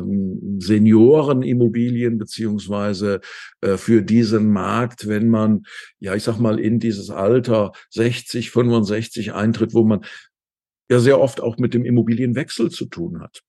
Seniorenimmobilien 0.59 2.19
beziehungsweise 2.19 3.21
äh, 3.61 3.77
für 3.77 4.03
diesen 4.03 4.53
Markt, 4.53 5.07
wenn 5.07 5.29
man, 5.29 5.63
ja, 6.01 6.17
ich 6.17 6.25
sag 6.25 6.41
mal, 6.41 6.59
in 6.59 6.81
dieses 6.81 7.11
Alter 7.11 7.71
60, 7.91 8.51
65 8.51 9.33
eintritt, 9.33 9.75
wo 9.75 9.85
man 9.85 10.05
ja 10.91 10.99
sehr 10.99 11.21
oft 11.21 11.41
auch 11.41 11.57
mit 11.59 11.73
dem 11.73 11.85
Immobilienwechsel 11.85 12.71
zu 12.71 12.87
tun 12.87 13.21
hat 13.21 13.43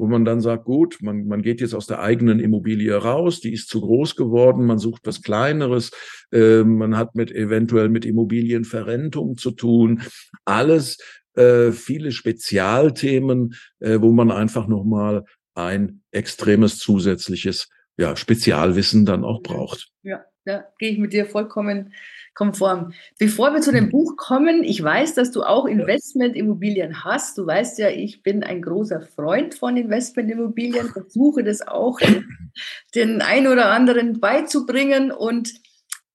wo 0.00 0.06
man 0.06 0.24
dann 0.24 0.40
sagt, 0.40 0.64
gut, 0.64 0.96
man, 1.02 1.26
man 1.26 1.42
geht 1.42 1.60
jetzt 1.60 1.74
aus 1.74 1.86
der 1.86 2.00
eigenen 2.00 2.40
Immobilie 2.40 2.94
raus, 2.94 3.40
die 3.40 3.52
ist 3.52 3.68
zu 3.68 3.82
groß 3.82 4.16
geworden, 4.16 4.64
man 4.64 4.78
sucht 4.78 5.02
was 5.04 5.20
Kleineres, 5.20 5.90
äh, 6.32 6.64
man 6.64 6.96
hat 6.96 7.14
mit 7.14 7.30
eventuell 7.30 7.90
mit 7.90 8.06
Immobilienverrentung 8.06 9.36
zu 9.36 9.50
tun, 9.50 10.00
alles 10.46 10.96
äh, 11.34 11.70
viele 11.72 12.12
Spezialthemen, 12.12 13.54
äh, 13.80 14.00
wo 14.00 14.10
man 14.10 14.30
einfach 14.30 14.66
nochmal 14.68 15.24
ein 15.54 16.00
extremes 16.12 16.78
zusätzliches 16.78 17.68
ja, 17.98 18.16
Spezialwissen 18.16 19.04
dann 19.04 19.22
auch 19.22 19.42
braucht. 19.42 19.90
Ja, 20.02 20.24
da 20.46 20.64
gehe 20.78 20.92
ich 20.92 20.98
mit 20.98 21.12
dir 21.12 21.26
vollkommen 21.26 21.92
konform. 22.40 22.94
Bevor 23.18 23.52
wir 23.52 23.60
zu 23.60 23.70
dem 23.70 23.86
mhm. 23.86 23.90
Buch 23.90 24.16
kommen, 24.16 24.64
ich 24.64 24.82
weiß, 24.82 25.12
dass 25.14 25.30
du 25.30 25.42
auch 25.42 25.66
Investmentimmobilien 25.66 27.04
hast. 27.04 27.36
Du 27.36 27.46
weißt 27.46 27.78
ja, 27.78 27.90
ich 27.90 28.22
bin 28.22 28.42
ein 28.42 28.62
großer 28.62 29.02
Freund 29.02 29.54
von 29.54 29.76
Investmentimmobilien, 29.76 30.88
versuche 30.88 31.44
das 31.44 31.60
auch 31.60 32.00
den 32.94 33.20
ein 33.20 33.46
oder 33.46 33.66
anderen 33.66 34.20
beizubringen 34.20 35.12
und 35.12 35.52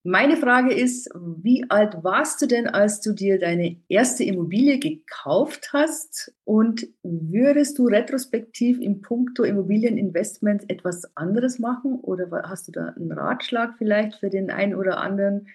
meine 0.08 0.38
Frage 0.38 0.72
ist, 0.72 1.10
wie 1.16 1.66
alt 1.70 2.04
warst 2.04 2.40
du 2.40 2.46
denn, 2.46 2.68
als 2.68 3.02
du 3.02 3.12
dir 3.12 3.40
deine 3.40 3.78
erste 3.88 4.24
Immobilie 4.24 4.78
gekauft 4.78 5.72
hast? 5.74 6.32
Und 6.44 6.88
würdest 7.02 7.80
du 7.80 7.88
retrospektiv 7.88 8.80
im 8.80 9.02
Punkto 9.02 9.42
Immobilieninvestment 9.42 10.70
etwas 10.70 11.18
anderes 11.18 11.58
machen? 11.58 12.00
Oder 12.02 12.30
hast 12.48 12.68
du 12.68 12.72
da 12.72 12.94
einen 12.96 13.12
Ratschlag 13.12 13.80
vielleicht 13.80 14.20
für 14.20 14.30
den 14.30 14.52
einen 14.52 14.76
oder 14.76 15.00
anderen 15.00 15.48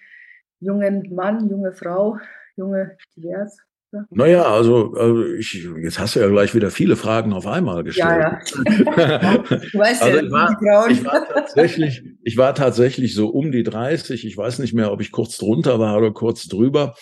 jungen 0.61 1.13
Mann, 1.13 1.49
junge 1.49 1.73
Frau, 1.73 2.17
junge 2.55 2.97
divers? 3.15 3.57
Naja, 4.09 4.43
also, 4.43 4.93
also 4.93 5.25
ich, 5.33 5.67
jetzt 5.81 5.99
hast 5.99 6.15
du 6.15 6.21
ja 6.21 6.29
gleich 6.29 6.55
wieder 6.55 6.71
viele 6.71 6.95
Fragen 6.95 7.33
auf 7.33 7.45
einmal 7.45 7.83
gestellt. 7.83 8.09
Ja, 8.09 8.39
ja. 8.95 9.37
du 9.37 9.77
weißt 9.77 10.01
also 10.01 10.17
ja, 10.17 10.23
ich 10.23 10.31
war, 10.31 10.89
ich 10.89 11.03
war, 11.03 11.27
tatsächlich, 11.27 12.03
ich 12.23 12.37
war 12.37 12.55
tatsächlich 12.55 13.13
so 13.13 13.27
um 13.27 13.51
die 13.51 13.63
30. 13.63 14.25
Ich 14.25 14.37
weiß 14.37 14.59
nicht 14.59 14.73
mehr, 14.73 14.93
ob 14.93 15.01
ich 15.01 15.11
kurz 15.11 15.37
drunter 15.37 15.77
war 15.79 15.97
oder 15.97 16.11
kurz 16.11 16.47
drüber 16.47 16.95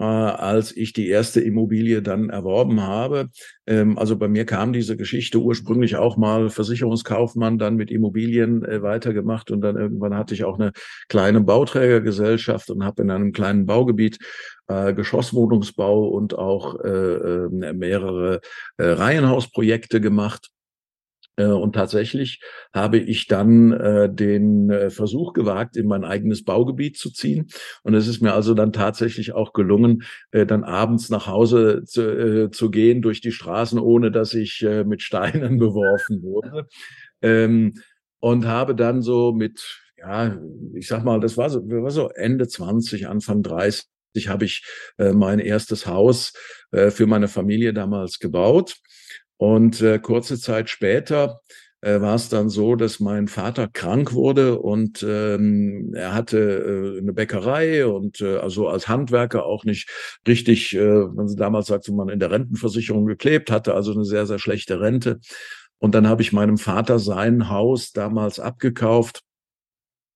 äh, 0.00 0.04
als 0.04 0.74
ich 0.74 0.94
die 0.94 1.08
erste 1.08 1.40
Immobilie 1.40 2.00
dann 2.00 2.30
erworben 2.30 2.80
habe. 2.80 3.28
Ähm, 3.66 3.98
also 3.98 4.16
bei 4.16 4.28
mir 4.28 4.46
kam 4.46 4.72
diese 4.72 4.96
Geschichte 4.96 5.38
ursprünglich 5.38 5.96
auch 5.96 6.16
mal 6.16 6.48
Versicherungskaufmann, 6.48 7.58
dann 7.58 7.76
mit 7.76 7.90
Immobilien 7.90 8.64
äh, 8.64 8.82
weitergemacht 8.82 9.50
und 9.50 9.60
dann 9.60 9.76
irgendwann 9.76 10.16
hatte 10.16 10.34
ich 10.34 10.44
auch 10.44 10.58
eine 10.58 10.72
kleine 11.08 11.42
Bauträgergesellschaft 11.42 12.70
und 12.70 12.82
habe 12.82 13.02
in 13.02 13.10
einem 13.10 13.32
kleinen 13.32 13.66
Baugebiet 13.66 14.18
äh, 14.68 14.94
Geschosswohnungsbau 14.94 16.08
und 16.08 16.36
auch 16.36 16.82
äh, 16.82 16.88
äh, 16.88 17.72
mehrere 17.74 18.40
äh, 18.78 18.84
Reihenhausprojekte 18.84 20.00
gemacht. 20.00 20.48
Äh, 21.36 21.44
und 21.46 21.74
tatsächlich 21.74 22.40
habe 22.72 22.98
ich 22.98 23.26
dann 23.26 23.72
äh, 23.72 24.12
den 24.12 24.70
äh, 24.70 24.90
Versuch 24.90 25.32
gewagt, 25.32 25.76
in 25.76 25.86
mein 25.86 26.04
eigenes 26.04 26.44
Baugebiet 26.44 26.96
zu 26.96 27.10
ziehen. 27.10 27.48
Und 27.82 27.94
es 27.94 28.08
ist 28.08 28.20
mir 28.20 28.34
also 28.34 28.54
dann 28.54 28.72
tatsächlich 28.72 29.32
auch 29.32 29.52
gelungen, 29.52 30.02
äh, 30.32 30.46
dann 30.46 30.64
abends 30.64 31.10
nach 31.10 31.26
Hause 31.26 31.82
zu, 31.84 32.02
äh, 32.02 32.50
zu 32.50 32.70
gehen 32.70 33.02
durch 33.02 33.20
die 33.20 33.32
Straßen, 33.32 33.78
ohne 33.78 34.10
dass 34.10 34.34
ich 34.34 34.62
äh, 34.62 34.84
mit 34.84 35.02
Steinen 35.02 35.58
beworfen 35.58 36.22
wurde. 36.22 36.66
Ähm, 37.22 37.74
und 38.20 38.46
habe 38.46 38.74
dann 38.74 39.02
so 39.02 39.32
mit, 39.32 39.80
ja, 39.96 40.38
ich 40.74 40.88
sag 40.88 41.04
mal, 41.04 41.20
das 41.20 41.36
war 41.36 41.50
so, 41.50 41.60
war 41.68 41.90
so 41.90 42.08
Ende 42.10 42.48
20, 42.48 43.08
Anfang 43.08 43.42
30 43.42 43.86
habe 44.26 44.44
ich 44.44 44.64
äh, 44.98 45.12
mein 45.12 45.38
erstes 45.38 45.86
Haus 45.86 46.32
äh, 46.72 46.90
für 46.90 47.06
meine 47.06 47.28
Familie 47.28 47.72
damals 47.72 48.18
gebaut. 48.18 48.76
Und 49.40 49.80
äh, 49.80 49.98
kurze 49.98 50.38
Zeit 50.38 50.68
später 50.68 51.40
äh, 51.80 51.98
war 52.02 52.14
es 52.14 52.28
dann 52.28 52.50
so, 52.50 52.76
dass 52.76 53.00
mein 53.00 53.26
Vater 53.26 53.68
krank 53.68 54.12
wurde 54.12 54.58
und 54.58 55.02
ähm, 55.02 55.94
er 55.94 56.12
hatte 56.12 56.38
äh, 56.38 56.98
eine 56.98 57.14
Bäckerei 57.14 57.86
und 57.86 58.20
äh, 58.20 58.36
also 58.36 58.68
als 58.68 58.86
Handwerker 58.86 59.46
auch 59.46 59.64
nicht 59.64 59.88
richtig, 60.28 60.76
äh, 60.76 61.06
man 61.14 61.34
damals 61.36 61.68
sagte 61.68 61.90
man 61.90 62.10
in 62.10 62.20
der 62.20 62.30
Rentenversicherung 62.30 63.06
geklebt, 63.06 63.50
hatte 63.50 63.72
also 63.72 63.94
eine 63.94 64.04
sehr, 64.04 64.26
sehr 64.26 64.38
schlechte 64.38 64.78
Rente. 64.78 65.20
Und 65.78 65.94
dann 65.94 66.06
habe 66.06 66.20
ich 66.20 66.34
meinem 66.34 66.58
Vater 66.58 66.98
sein 66.98 67.48
Haus 67.48 67.92
damals 67.92 68.40
abgekauft 68.40 69.22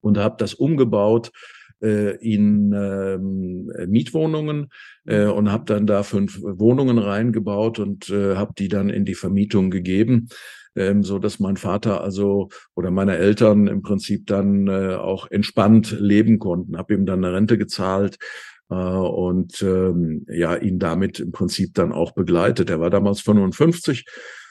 und 0.01 0.19
habe 0.19 0.35
das 0.37 0.53
umgebaut 0.53 1.31
in 1.79 2.73
ähm, 2.73 3.71
Mietwohnungen 3.87 4.67
äh, 5.05 5.25
und 5.25 5.51
habe 5.51 5.65
dann 5.65 5.85
da 5.85 6.03
fünf 6.03 6.41
Wohnungen 6.41 6.97
reingebaut 6.97 7.79
und 7.79 8.09
äh, 8.09 8.35
habe 8.35 8.53
die 8.57 8.69
dann 8.69 8.89
in 8.89 9.05
die 9.05 9.15
Vermietung 9.15 9.71
gegeben, 9.71 10.29
ähm, 10.75 11.03
so 11.03 11.19
dass 11.19 11.39
mein 11.39 11.57
Vater 11.57 12.01
also 12.01 12.49
oder 12.75 12.91
meine 12.91 13.17
Eltern 13.17 13.67
im 13.67 13.81
Prinzip 13.81 14.27
dann 14.27 14.67
äh, 14.67 14.95
auch 14.95 15.29
entspannt 15.29 15.95
leben 15.99 16.39
konnten. 16.39 16.77
Habe 16.77 16.93
ihm 16.93 17.05
dann 17.05 17.23
eine 17.23 17.35
Rente 17.35 17.57
gezahlt 17.57 18.17
äh, 18.69 18.75
und 18.75 19.61
ähm, 19.61 20.25
ja 20.29 20.55
ihn 20.55 20.79
damit 20.79 21.19
im 21.19 21.31
Prinzip 21.31 21.73
dann 21.73 21.91
auch 21.91 22.13
begleitet. 22.13 22.69
Er 22.69 22.79
war 22.79 22.89
damals 22.89 23.21
55 23.21 24.05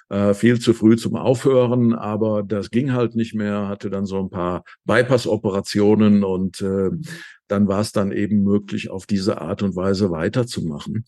äh, 0.09 0.35
viel 0.35 0.61
zu 0.61 0.75
früh 0.75 0.97
zum 0.97 1.17
Aufhören, 1.17 1.95
aber 1.95 2.43
das 2.43 2.71
ging 2.71 2.93
halt 2.93 3.15
nicht 3.15 3.35
mehr, 3.35 3.69
hatte 3.69 3.91
dann 3.91 4.07
so 4.07 4.21
ein 4.21 4.31
paar 4.31 4.65
Bypass-Operationen 4.85 6.25
und 6.25 6.61
äh, 6.61 6.91
mhm. 6.91 7.03
dann 7.49 7.69
war 7.69 7.81
es 7.81 7.93
dann 7.93 8.13
eben 8.13 8.43
möglich, 8.43 8.91
auf 8.91 9.07
diese 9.07 9.41
Art 9.41 9.63
und 9.63 9.77
Weise 9.77 10.11
weiterzumachen. 10.11 11.05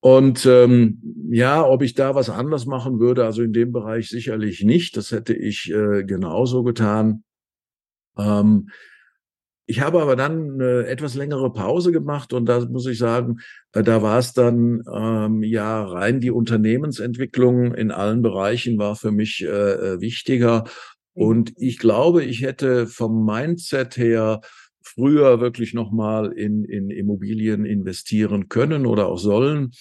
Und 0.00 0.46
ähm, 0.46 1.00
ja, 1.30 1.66
ob 1.66 1.82
ich 1.82 1.94
da 1.94 2.14
was 2.14 2.30
anders 2.30 2.66
machen 2.66 3.00
würde, 3.00 3.24
also 3.24 3.42
in 3.42 3.52
dem 3.52 3.72
Bereich 3.72 4.08
sicherlich 4.08 4.62
nicht. 4.62 4.96
Das 4.96 5.10
hätte 5.10 5.34
ich 5.34 5.72
äh, 5.72 6.04
genauso 6.04 6.62
getan. 6.62 7.24
Ähm, 8.16 8.68
ich 9.70 9.82
habe 9.82 10.00
aber 10.00 10.16
dann 10.16 10.54
eine 10.54 10.86
etwas 10.86 11.14
längere 11.14 11.52
Pause 11.52 11.92
gemacht 11.92 12.32
und 12.32 12.46
da 12.46 12.64
muss 12.64 12.86
ich 12.86 12.96
sagen, 12.96 13.40
äh, 13.74 13.82
da 13.82 14.00
war 14.00 14.18
es 14.18 14.32
dann 14.32 14.82
ähm, 14.90 15.42
ja 15.42 15.84
rein 15.84 16.20
die 16.20 16.30
Unternehmensentwicklung 16.30 17.74
in 17.74 17.90
allen 17.90 18.22
Bereichen 18.22 18.78
war 18.78 18.96
für 18.96 19.12
mich 19.12 19.44
äh, 19.44 19.46
äh 19.46 20.00
wichtiger. 20.00 20.64
Mhm. 21.14 21.22
Und 21.22 21.52
ich 21.58 21.78
glaube, 21.78 22.24
ich 22.24 22.40
hätte 22.40 22.86
vom 22.86 23.26
Mindset 23.26 23.98
her 23.98 24.40
früher 24.80 25.40
wirklich 25.40 25.74
nochmal 25.74 26.32
in, 26.32 26.64
in 26.64 26.88
Immobilien 26.88 27.66
investieren 27.66 28.48
können 28.48 28.86
oder 28.86 29.06
auch 29.06 29.18
sollen. 29.18 29.72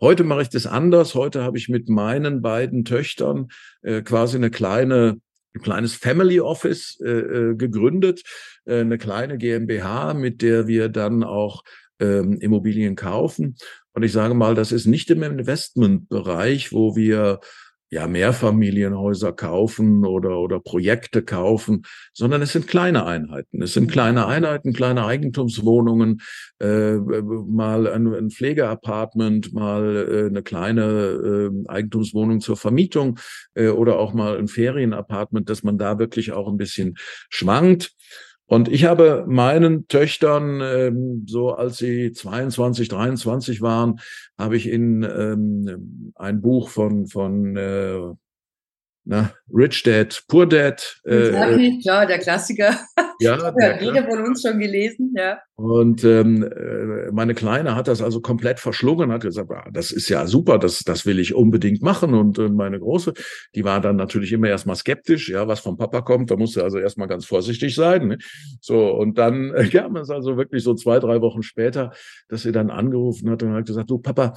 Heute 0.00 0.24
mache 0.24 0.42
ich 0.42 0.48
das 0.48 0.66
anders. 0.66 1.14
Heute 1.14 1.42
habe 1.42 1.58
ich 1.58 1.68
mit 1.68 1.90
meinen 1.90 2.40
beiden 2.40 2.86
Töchtern 2.86 3.48
äh, 3.82 4.00
quasi 4.00 4.38
eine 4.38 4.50
kleine 4.50 5.20
ein 5.56 5.62
kleines 5.62 5.94
Family 5.94 6.40
Office 6.40 7.00
äh, 7.04 7.10
äh, 7.10 7.56
gegründet, 7.56 8.22
äh, 8.66 8.80
eine 8.80 8.98
kleine 8.98 9.38
GmbH, 9.38 10.14
mit 10.14 10.42
der 10.42 10.66
wir 10.66 10.88
dann 10.88 11.24
auch 11.24 11.62
ähm, 11.98 12.38
Immobilien 12.40 12.94
kaufen. 12.94 13.56
Und 13.92 14.02
ich 14.02 14.12
sage 14.12 14.34
mal, 14.34 14.54
das 14.54 14.72
ist 14.72 14.86
nicht 14.86 15.10
im 15.10 15.22
Investmentbereich, 15.22 16.72
wo 16.72 16.94
wir 16.94 17.40
ja 17.90 18.06
Mehrfamilienhäuser 18.08 19.32
kaufen 19.32 20.04
oder 20.04 20.38
oder 20.38 20.60
Projekte 20.60 21.22
kaufen, 21.22 21.82
sondern 22.12 22.42
es 22.42 22.52
sind 22.52 22.66
kleine 22.66 23.06
Einheiten. 23.06 23.62
Es 23.62 23.74
sind 23.74 23.90
kleine 23.90 24.26
Einheiten, 24.26 24.72
kleine 24.72 25.06
Eigentumswohnungen, 25.06 26.20
äh, 26.58 26.96
mal 26.96 27.86
ein, 27.86 28.12
ein 28.12 28.30
Pflegeapartment, 28.30 29.52
mal 29.52 30.08
äh, 30.08 30.26
eine 30.26 30.42
kleine 30.42 30.82
äh, 30.82 31.68
Eigentumswohnung 31.68 32.40
zur 32.40 32.56
Vermietung 32.56 33.18
äh, 33.54 33.68
oder 33.68 33.98
auch 33.98 34.14
mal 34.14 34.36
ein 34.36 34.48
Ferienapartment, 34.48 35.48
dass 35.48 35.62
man 35.62 35.78
da 35.78 35.98
wirklich 35.98 36.32
auch 36.32 36.48
ein 36.48 36.56
bisschen 36.56 36.96
schwankt. 37.30 37.92
Und 38.46 38.68
ich 38.68 38.84
habe 38.84 39.24
meinen 39.26 39.88
Töchtern, 39.88 40.60
ähm, 40.62 41.26
so 41.28 41.52
als 41.52 41.78
sie 41.78 42.12
22, 42.12 42.88
23 42.88 43.60
waren, 43.60 43.98
habe 44.38 44.56
ich 44.56 44.68
in 44.68 45.02
ähm, 45.02 46.12
ein 46.14 46.40
Buch 46.40 46.68
von, 46.68 47.08
von 47.08 47.56
äh, 47.56 48.00
na, 49.08 49.32
Rich 49.54 49.84
Dad, 49.84 50.24
Poor 50.26 50.46
Dad. 50.46 51.00
Äh, 51.06 51.28
äh 51.28 51.80
klar, 51.80 52.06
der 52.06 52.18
Klassiker. 52.18 52.76
Ja, 53.18 53.50
der 53.50 53.82
jeder 53.82 54.04
von 54.04 54.26
uns 54.26 54.42
schon 54.42 54.58
gelesen, 54.58 55.14
ja. 55.16 55.38
Und 55.54 56.04
ähm, 56.04 56.42
äh, 56.42 57.10
meine 57.12 57.32
Kleine 57.32 57.74
hat 57.74 57.88
das 57.88 58.02
also 58.02 58.20
komplett 58.20 58.60
verschlungen, 58.60 59.10
hat 59.10 59.22
gesagt, 59.22 59.50
ah, 59.52 59.70
das 59.72 59.90
ist 59.90 60.10
ja 60.10 60.26
super, 60.26 60.58
das, 60.58 60.80
das 60.80 61.06
will 61.06 61.18
ich 61.18 61.34
unbedingt 61.34 61.80
machen. 61.80 62.12
Und 62.12 62.38
äh, 62.38 62.50
meine 62.50 62.78
Große, 62.78 63.14
die 63.54 63.64
war 63.64 63.80
dann 63.80 63.96
natürlich 63.96 64.34
immer 64.34 64.48
erstmal 64.48 64.76
skeptisch, 64.76 65.30
ja, 65.30 65.48
was 65.48 65.60
vom 65.60 65.78
Papa 65.78 66.02
kommt, 66.02 66.30
da 66.30 66.36
musste 66.36 66.62
also 66.62 66.76
erstmal 66.76 67.08
ganz 67.08 67.24
vorsichtig 67.24 67.74
sein. 67.74 68.08
Ne? 68.08 68.18
So, 68.60 68.90
und 68.90 69.16
dann 69.16 69.50
äh, 69.54 69.66
kam 69.68 69.96
es 69.96 70.10
also 70.10 70.36
wirklich 70.36 70.62
so 70.62 70.74
zwei, 70.74 70.98
drei 70.98 71.22
Wochen 71.22 71.42
später, 71.42 71.92
dass 72.28 72.42
sie 72.42 72.52
dann 72.52 72.68
angerufen 72.68 73.30
hat 73.30 73.42
und 73.42 73.54
hat 73.54 73.64
gesagt, 73.64 73.88
du 73.88 73.96
Papa, 73.96 74.34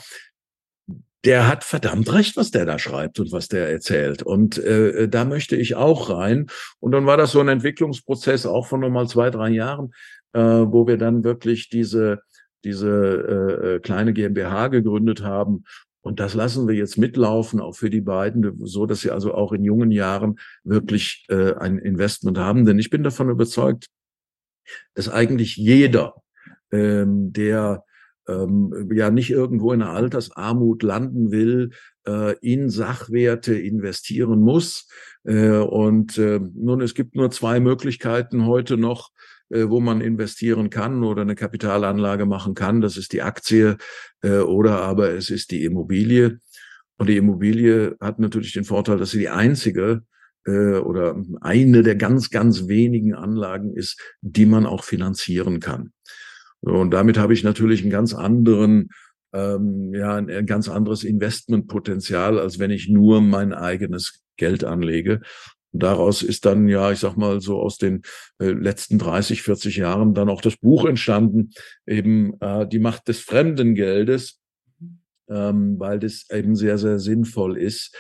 der 1.26 1.48
hat 1.48 1.64
verdammt 1.64 2.12
recht, 2.14 2.38
was 2.38 2.52
der 2.52 2.66
da 2.66 2.80
schreibt 2.80 3.20
und 3.20 3.32
was 3.32 3.48
der 3.48 3.70
erzählt. 3.70 4.24
Und 4.24 4.58
äh, 4.58 5.10
da 5.10 5.26
möchte 5.26 5.56
ich 5.56 5.76
auch 5.76 6.10
rein. 6.10 6.48
Und 6.80 6.92
dann 6.92 7.06
war 7.06 7.18
das 7.18 7.34
so 7.34 7.42
ein 7.42 7.50
Entwicklungsprozess 7.50 8.46
auch 8.46 8.68
von 8.68 8.80
nochmal 8.80 9.08
zwei, 9.08 9.30
drei 9.30 9.50
Jahren, 9.50 9.92
äh, 10.34 10.40
wo 10.40 10.88
wir 10.88 10.98
dann 10.98 11.24
wirklich 11.24 11.70
diese, 11.70 12.22
diese 12.64 12.90
äh, 12.90 13.76
äh 13.76 13.80
kleine 13.80 14.14
GmbH 14.14 14.70
gegründet 14.70 15.22
haben. 15.22 15.66
Und 16.02 16.22
das 16.22 16.34
lassen 16.34 16.68
wir 16.68 16.76
jetzt 16.76 16.98
mitlaufen, 16.98 17.60
auch 17.60 17.76
für 17.76 17.90
die 17.90 18.02
beiden, 18.02 18.66
so 18.66 18.86
dass 18.86 19.02
sie 19.02 19.12
also 19.12 19.34
auch 19.34 19.52
in 19.52 19.66
jungen 19.66 19.92
Jahren 19.92 20.40
wirklich 20.64 21.26
äh, 21.28 21.54
ein 21.56 21.78
Investment 21.78 22.38
haben. 22.38 22.66
Denn 22.66 22.80
ich 22.80 22.90
bin 22.90 23.04
davon 23.04 23.30
überzeugt, 23.30 23.88
dass 24.94 25.10
eigentlich 25.10 25.58
jeder, 25.58 26.16
ähm, 26.72 27.34
der 27.34 27.84
ähm, 28.30 28.90
ja 28.94 29.10
nicht 29.10 29.32
irgendwo 29.32 29.74
in 29.74 29.80
der 29.80 29.90
Altersarmut 29.90 30.84
landen 30.84 31.32
will, 31.32 31.72
äh, 32.08 32.36
in 32.42 32.70
Sachwerte 32.70 33.56
investieren 33.56 34.42
muss. 34.42 34.88
Äh, 35.24 35.58
und 35.58 36.18
äh, 36.18 36.40
nun, 36.40 36.82
es 36.82 36.94
gibt 36.94 37.16
nur 37.16 37.32
zwei 37.32 37.60
Möglichkeiten 37.60 38.46
heute 38.46 38.78
noch, 38.78 39.10
äh, 39.50 39.68
wo 39.68 39.80
man 39.80 40.02
investieren 40.02 40.70
kann 40.70 41.04
oder 41.04 41.24
eine 41.24 41.36
Kapitalanlage 41.36 42.26
machen 42.26 42.54
kann. 42.54 42.82
Das 42.82 42.98
ist 42.98 43.14
die 43.14 43.22
Aktie 43.22 43.78
äh, 44.22 44.40
oder 44.40 44.82
aber 44.82 45.12
es 45.12 45.30
ist 45.30 45.52
die 45.52 45.64
Immobilie. 45.64 46.40
Und 46.98 47.08
die 47.08 47.18
Immobilie 47.18 47.96
hat 48.00 48.20
natürlich 48.20 48.54
den 48.54 48.66
Vorteil, 48.66 48.98
dass 48.98 49.12
sie 49.12 49.20
die 49.20 49.30
einzige 49.30 50.04
äh, 50.46 50.78
oder 50.78 51.22
eine 51.42 51.82
der 51.82 51.96
ganz, 51.96 52.30
ganz 52.30 52.68
wenigen 52.68 53.14
Anlagen 53.14 53.74
ist, 53.74 54.00
die 54.22 54.46
man 54.46 54.66
auch 54.66 54.84
finanzieren 54.84 55.60
kann. 55.60 55.94
Und 56.62 56.92
damit 56.92 57.18
habe 57.18 57.34
ich 57.34 57.44
natürlich 57.44 57.82
einen 57.82 57.92
ganz 57.92 58.14
anderen, 58.14 58.90
ähm, 59.34 59.94
ja, 59.94 60.16
ein, 60.16 60.30
ein 60.30 60.46
ganz 60.46 60.70
anderes 60.70 61.04
Investmentpotenzial, 61.04 62.40
als 62.40 62.60
wenn 62.60 62.72
ich 62.72 62.90
nur 62.90 63.22
mein 63.22 63.54
eigenes 63.54 64.22
Geld 64.38 64.64
anlege. 64.64 65.22
Und 65.72 65.84
daraus 65.84 66.24
ist 66.24 66.46
dann, 66.46 66.68
ja, 66.68 66.92
ich 66.92 67.00
sag 67.00 67.16
mal, 67.16 67.42
so 67.42 67.60
aus 67.60 67.78
den 67.78 68.02
äh, 68.40 68.52
letzten 68.52 68.98
30, 68.98 69.44
40 69.44 69.78
Jahren 69.78 70.14
dann 70.14 70.30
auch 70.30 70.42
das 70.42 70.58
Buch 70.58 70.86
entstanden, 70.86 71.52
eben 71.86 72.40
äh, 72.42 72.68
die 72.68 72.80
Macht 72.80 73.08
des 73.08 73.20
fremden 73.20 73.76
Geldes, 73.76 74.40
ähm, 75.30 75.80
weil 75.80 76.00
das 76.00 76.26
eben 76.32 76.56
sehr, 76.56 76.78
sehr 76.78 77.00
sinnvoll 77.00 77.58
ist. 77.58 77.96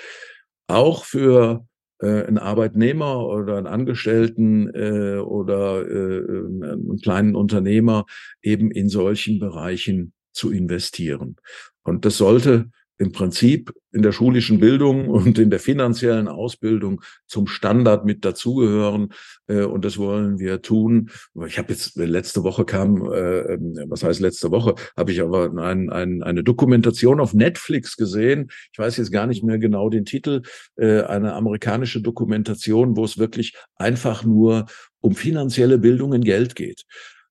Auch 0.68 1.06
für 1.06 1.66
äh, 2.00 2.24
einen 2.24 2.38
Arbeitnehmer 2.38 3.26
oder 3.26 3.58
einen 3.58 3.68
Angestellten 3.68 4.70
äh, 4.74 5.18
oder 5.18 5.86
äh, 5.88 6.20
einen 6.26 7.00
kleinen 7.02 7.36
Unternehmer 7.36 8.06
eben 8.42 8.72
in 8.72 8.90
solchen 8.90 9.40
Bereichen 9.40 10.14
zu 10.32 10.52
investieren. 10.52 11.36
Und 11.84 12.06
das 12.06 12.18
sollte 12.18 12.70
im 13.00 13.14
Prinzip 13.14 13.74
in 13.92 14.04
der 14.04 14.12
schulischen 14.12 14.60
Bildung 14.60 15.08
und 15.10 15.40
in 15.40 15.50
der 15.50 15.60
finanziellen 15.60 16.28
Ausbildung 16.28 17.02
zum 17.26 17.48
Standard 17.48 18.06
mit 18.06 18.24
dazugehören. 18.24 19.14
Äh, 19.48 19.64
und 19.64 19.84
das 19.86 19.98
wollen 19.98 20.38
wir 20.38 20.62
tun. 20.62 21.10
Ich 21.48 21.58
habe 21.58 21.72
jetzt 21.72 21.98
äh, 21.98 22.06
letzte 22.06 22.44
Woche 22.44 22.66
kam, 22.66 22.98
äh, 23.12 23.58
was 23.88 24.04
heißt 24.04 24.20
letzte 24.20 24.52
Woche, 24.52 24.76
habe 24.96 25.12
ich 25.12 25.22
aber 25.22 25.52
ein, 25.64 25.90
ein, 25.90 26.22
eine 26.22 26.44
Dokumentation 26.44 27.20
auf 27.20 27.34
Netflix 27.34 27.96
gesehen. 27.96 28.52
Ich 28.72 28.78
weiß 28.78 28.98
jetzt 28.98 29.12
gar 29.12 29.28
nicht 29.28 29.44
mehr 29.44 29.58
genau 29.58 29.90
den 29.90 30.06
Titel. 30.06 30.42
Eine 30.78 31.34
amerikanische 31.34 32.02
Dokumentation, 32.02 32.98
wo 32.98 33.06
es 33.06 33.18
wirklich 33.18 33.56
einfach 33.76 34.24
nur 34.24 34.66
um 35.00 35.16
finanzielle 35.16 35.78
Bildung 35.78 36.14
in 36.14 36.24
Geld 36.24 36.56
geht. 36.56 36.86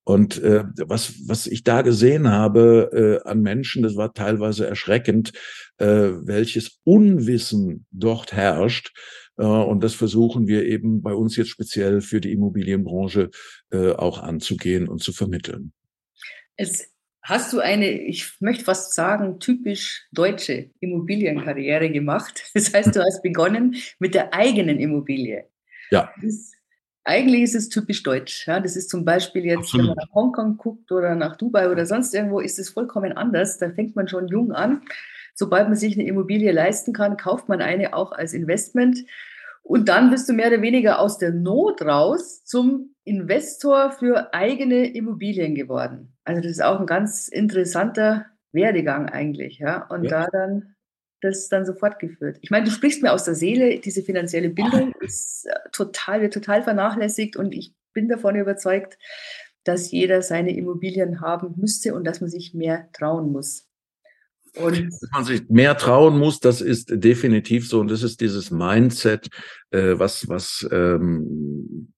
Und 0.08 0.42
äh, 0.42 0.64
was, 0.86 1.28
was 1.28 1.46
ich 1.46 1.64
da 1.64 1.82
gesehen 1.82 2.30
habe 2.30 3.20
äh, 3.24 3.28
an 3.28 3.42
Menschen, 3.42 3.82
das 3.82 3.94
war 3.94 4.14
teilweise 4.14 4.66
erschreckend, 4.66 5.34
äh, 5.76 5.86
welches 5.86 6.80
Unwissen 6.84 7.84
dort 7.90 8.32
herrscht. 8.32 8.96
Äh, 9.36 9.42
und 9.44 9.84
das 9.84 9.92
versuchen 9.92 10.46
wir 10.46 10.64
eben 10.64 11.02
bei 11.02 11.12
uns 11.12 11.36
jetzt 11.36 11.50
speziell 11.50 12.00
für 12.00 12.22
die 12.22 12.32
Immobilienbranche 12.32 13.28
äh, 13.70 13.92
auch 13.92 14.22
anzugehen 14.22 14.88
und 14.88 15.02
zu 15.02 15.12
vermitteln. 15.12 15.74
Es 16.56 16.88
Hast 17.22 17.52
du 17.52 17.60
eine, 17.60 17.90
ich 17.90 18.32
möchte 18.40 18.64
fast 18.64 18.94
sagen, 18.94 19.38
typisch 19.40 20.06
deutsche 20.12 20.70
Immobilienkarriere 20.80 21.90
gemacht? 21.90 22.44
Das 22.54 22.72
heißt, 22.72 22.96
du 22.96 23.00
hast 23.00 23.22
begonnen 23.22 23.76
mit 23.98 24.14
der 24.14 24.32
eigenen 24.32 24.80
Immobilie. 24.80 25.44
Ja. 25.90 26.10
Das 26.22 26.52
eigentlich 27.08 27.42
ist 27.42 27.54
es 27.54 27.68
typisch 27.70 28.02
deutsch. 28.02 28.46
Ja? 28.46 28.60
Das 28.60 28.76
ist 28.76 28.90
zum 28.90 29.04
Beispiel 29.04 29.44
jetzt, 29.44 29.58
Absolut. 29.58 29.88
wenn 29.88 29.96
man 29.96 29.96
nach 29.96 30.14
Hongkong 30.14 30.56
guckt 30.58 30.92
oder 30.92 31.14
nach 31.14 31.36
Dubai 31.36 31.70
oder 31.70 31.86
sonst 31.86 32.14
irgendwo, 32.14 32.40
ist 32.40 32.58
es 32.58 32.68
vollkommen 32.68 33.12
anders. 33.12 33.58
Da 33.58 33.70
fängt 33.70 33.96
man 33.96 34.08
schon 34.08 34.28
jung 34.28 34.52
an. 34.52 34.82
Sobald 35.34 35.68
man 35.68 35.76
sich 35.76 35.94
eine 35.94 36.06
Immobilie 36.06 36.52
leisten 36.52 36.92
kann, 36.92 37.16
kauft 37.16 37.48
man 37.48 37.62
eine 37.62 37.94
auch 37.94 38.12
als 38.12 38.34
Investment. 38.34 38.98
Und 39.62 39.88
dann 39.88 40.10
bist 40.10 40.28
du 40.28 40.34
mehr 40.34 40.48
oder 40.48 40.60
weniger 40.60 40.98
aus 40.98 41.18
der 41.18 41.32
Not 41.32 41.82
raus 41.82 42.44
zum 42.44 42.94
Investor 43.04 43.92
für 43.92 44.34
eigene 44.34 44.92
Immobilien 44.94 45.54
geworden. 45.54 46.14
Also 46.24 46.42
das 46.42 46.52
ist 46.52 46.62
auch 46.62 46.78
ein 46.78 46.86
ganz 46.86 47.28
interessanter 47.28 48.26
Werdegang 48.52 49.08
eigentlich, 49.08 49.58
ja. 49.58 49.86
Und 49.86 50.04
ja. 50.04 50.10
da 50.10 50.28
dann 50.30 50.74
das 51.20 51.48
dann 51.48 51.66
sofort 51.66 51.98
geführt. 51.98 52.38
Ich 52.42 52.50
meine, 52.50 52.66
du 52.66 52.70
sprichst 52.70 53.02
mir 53.02 53.12
aus 53.12 53.24
der 53.24 53.34
Seele, 53.34 53.80
diese 53.80 54.02
finanzielle 54.02 54.50
Bildung 54.50 54.92
ist 55.00 55.46
äh, 55.46 55.70
total, 55.72 56.20
wird 56.20 56.34
total 56.34 56.62
vernachlässigt 56.62 57.36
und 57.36 57.54
ich 57.54 57.74
bin 57.92 58.08
davon 58.08 58.36
überzeugt, 58.36 58.98
dass 59.64 59.90
jeder 59.90 60.22
seine 60.22 60.56
Immobilien 60.56 61.20
haben 61.20 61.54
müsste 61.56 61.94
und 61.94 62.04
dass 62.04 62.20
man 62.20 62.30
sich 62.30 62.54
mehr 62.54 62.88
trauen 62.92 63.32
muss. 63.32 63.66
Und 64.54 64.86
dass 64.86 65.10
man 65.12 65.24
sich 65.24 65.48
mehr 65.48 65.76
trauen 65.76 66.18
muss, 66.18 66.40
das 66.40 66.60
ist 66.60 66.88
definitiv 66.90 67.68
so 67.68 67.80
und 67.80 67.90
das 67.90 68.02
ist 68.02 68.20
dieses 68.20 68.50
Mindset, 68.50 69.28
äh, 69.70 69.98
was 69.98 70.28
was 70.28 70.66
ähm, 70.72 71.92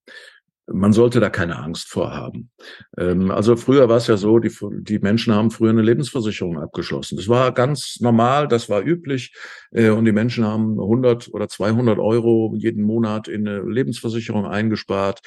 man 0.67 0.93
sollte 0.93 1.19
da 1.19 1.29
keine 1.29 1.57
Angst 1.57 1.89
vor 1.89 2.11
haben. 2.11 2.49
Ähm, 2.97 3.31
also 3.31 3.55
früher 3.55 3.89
war 3.89 3.97
es 3.97 4.07
ja 4.07 4.17
so, 4.17 4.39
die, 4.39 4.51
die 4.81 4.99
Menschen 4.99 5.33
haben 5.33 5.51
früher 5.51 5.71
eine 5.71 5.81
Lebensversicherung 5.81 6.59
abgeschlossen. 6.59 7.17
Das 7.17 7.27
war 7.27 7.51
ganz 7.53 7.99
normal, 7.99 8.47
das 8.47 8.69
war 8.69 8.81
üblich. 8.81 9.33
Äh, 9.71 9.89
und 9.89 10.05
die 10.05 10.11
Menschen 10.11 10.45
haben 10.45 10.79
100 10.79 11.33
oder 11.33 11.47
200 11.47 11.99
Euro 11.99 12.53
jeden 12.57 12.83
Monat 12.83 13.27
in 13.27 13.47
eine 13.47 13.61
Lebensversicherung 13.61 14.45
eingespart. 14.45 15.21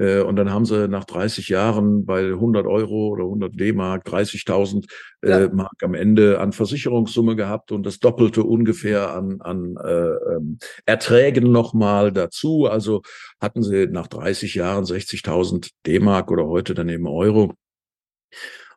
Äh, 0.00 0.20
und 0.22 0.36
dann 0.36 0.50
haben 0.50 0.64
sie 0.64 0.88
nach 0.88 1.04
30 1.04 1.48
Jahren 1.48 2.06
bei 2.06 2.24
100 2.24 2.66
Euro 2.66 3.08
oder 3.08 3.24
100 3.24 3.58
D-Mark 3.58 4.06
30.000 4.06 4.86
äh, 5.22 5.30
ja. 5.30 5.48
Mark 5.50 5.82
am 5.82 5.94
Ende 5.94 6.40
an 6.40 6.52
Versicherungssumme 6.52 7.36
gehabt 7.36 7.70
und 7.70 7.84
das 7.84 7.98
Doppelte 7.98 8.42
ungefähr 8.42 9.14
an, 9.14 9.40
an 9.40 9.76
äh, 9.76 9.90
ähm, 10.34 10.58
Erträgen 10.86 11.52
nochmal 11.52 12.12
dazu. 12.12 12.66
Also 12.66 13.02
hatten 13.40 13.62
sie 13.62 13.86
nach 13.86 14.06
30 14.06 14.54
Jahren 14.54 14.84
60.000 14.84 15.70
D-Mark 15.86 16.30
oder 16.30 16.46
heute 16.46 16.74
dann 16.74 16.88
eben 16.88 17.06
Euro. 17.06 17.52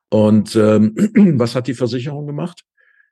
Und 0.09 0.55
ähm, 0.57 0.93
was 1.39 1.55
hat 1.55 1.67
die 1.67 1.73
Versicherung 1.73 2.27
gemacht? 2.27 2.63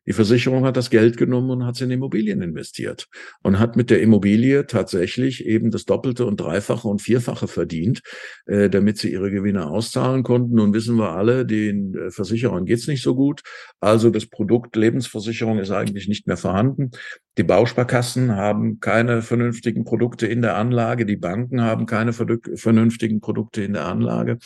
Die 0.07 0.13
Versicherung 0.13 0.65
hat 0.65 0.77
das 0.77 0.89
Geld 0.89 1.17
genommen 1.17 1.51
und 1.51 1.65
hat 1.65 1.75
es 1.75 1.81
in 1.81 1.91
Immobilien 1.91 2.41
investiert 2.41 3.07
und 3.43 3.59
hat 3.59 3.75
mit 3.75 3.89
der 3.89 4.01
Immobilie 4.01 4.65
tatsächlich 4.65 5.45
eben 5.45 5.69
das 5.69 5.85
Doppelte 5.85 6.25
und 6.25 6.39
Dreifache 6.39 6.87
und 6.87 7.01
Vierfache 7.01 7.47
verdient, 7.47 8.01
äh, 8.47 8.69
damit 8.69 8.97
sie 8.97 9.11
ihre 9.11 9.29
Gewinne 9.29 9.67
auszahlen 9.67 10.23
konnten. 10.23 10.55
Nun 10.55 10.73
wissen 10.73 10.95
wir 10.95 11.11
alle, 11.11 11.45
den 11.45 11.95
äh, 11.95 12.11
Versicherern 12.11 12.65
geht's 12.65 12.87
nicht 12.87 13.03
so 13.03 13.15
gut. 13.15 13.41
Also 13.79 14.09
das 14.09 14.25
Produkt 14.25 14.75
Lebensversicherung 14.75 15.59
ist 15.59 15.71
eigentlich 15.71 16.07
nicht 16.07 16.25
mehr 16.25 16.37
vorhanden. 16.37 16.91
Die 17.37 17.43
Bausparkassen 17.43 18.35
haben 18.35 18.79
keine 18.79 19.21
vernünftigen 19.21 19.85
Produkte 19.85 20.27
in 20.27 20.41
der 20.41 20.57
Anlage. 20.57 21.05
Die 21.05 21.15
Banken 21.15 21.61
haben 21.61 21.85
keine 21.85 22.11
vernünftigen 22.11 23.21
Produkte 23.21 23.63
in 23.63 23.73
der 23.73 23.85
Anlage. 23.85 24.37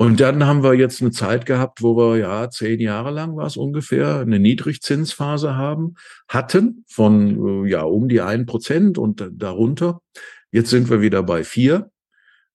Und 0.00 0.20
dann 0.20 0.46
haben 0.46 0.62
wir 0.62 0.74
jetzt 0.74 1.02
eine 1.02 1.10
Zeit 1.10 1.44
gehabt, 1.44 1.82
wo 1.82 1.96
wir 1.96 2.18
ja 2.18 2.50
zehn 2.50 2.78
Jahre 2.78 3.10
lang 3.10 3.34
war 3.36 3.46
es 3.46 3.56
ungefähr 3.56 4.20
eine 4.20 4.38
Niedrigzinsphase 4.38 5.56
haben, 5.56 5.96
hatten 6.28 6.84
von 6.88 7.64
äh, 7.64 7.70
ja 7.70 7.82
um 7.82 8.08
die 8.08 8.20
ein 8.20 8.46
Prozent 8.46 8.96
und 8.96 9.28
darunter. 9.32 10.00
Jetzt 10.52 10.70
sind 10.70 10.88
wir 10.88 11.00
wieder 11.00 11.24
bei 11.24 11.42
vier. 11.42 11.90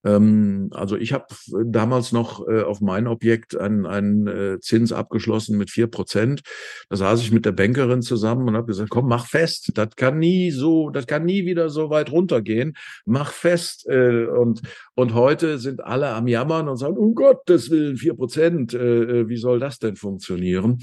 Ähm, 0.03 0.69
also 0.71 0.95
ich 0.95 1.13
habe 1.13 1.27
damals 1.65 2.11
noch 2.11 2.47
äh, 2.47 2.61
auf 2.61 2.81
mein 2.81 3.07
Objekt 3.07 3.57
einen, 3.57 3.85
einen 3.85 4.27
äh, 4.27 4.59
Zins 4.59 4.91
abgeschlossen 4.91 5.57
mit 5.57 5.69
vier 5.69 5.87
Prozent. 5.87 6.41
Da 6.89 6.97
saß 6.97 7.21
ich 7.21 7.31
mit 7.31 7.45
der 7.45 7.51
Bankerin 7.51 8.01
zusammen 8.01 8.47
und 8.47 8.55
habe 8.55 8.67
gesagt, 8.67 8.89
komm, 8.89 9.07
mach 9.07 9.27
fest. 9.27 9.71
Das 9.75 9.95
kann 9.95 10.19
nie 10.19 10.51
so, 10.51 10.89
das 10.89 11.07
kann 11.07 11.25
nie 11.25 11.45
wieder 11.45 11.69
so 11.69 11.89
weit 11.89 12.11
runtergehen. 12.11 12.75
Mach 13.05 13.31
fest. 13.31 13.87
Äh, 13.87 14.25
und, 14.25 14.61
und 14.95 15.13
heute 15.13 15.57
sind 15.59 15.83
alle 15.83 16.09
am 16.09 16.27
Jammern 16.27 16.67
und 16.67 16.77
sagen, 16.77 16.97
um 16.97 17.15
Gottes 17.15 17.69
Willen, 17.69 17.97
vier 17.97 18.13
Prozent. 18.13 18.73
Wie 18.73 19.37
soll 19.37 19.59
das 19.59 19.79
denn 19.79 19.95
funktionieren? 19.95 20.79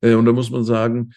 Und 0.00 0.24
da 0.24 0.32
muss 0.32 0.50
man 0.50 0.64
sagen, 0.64 1.12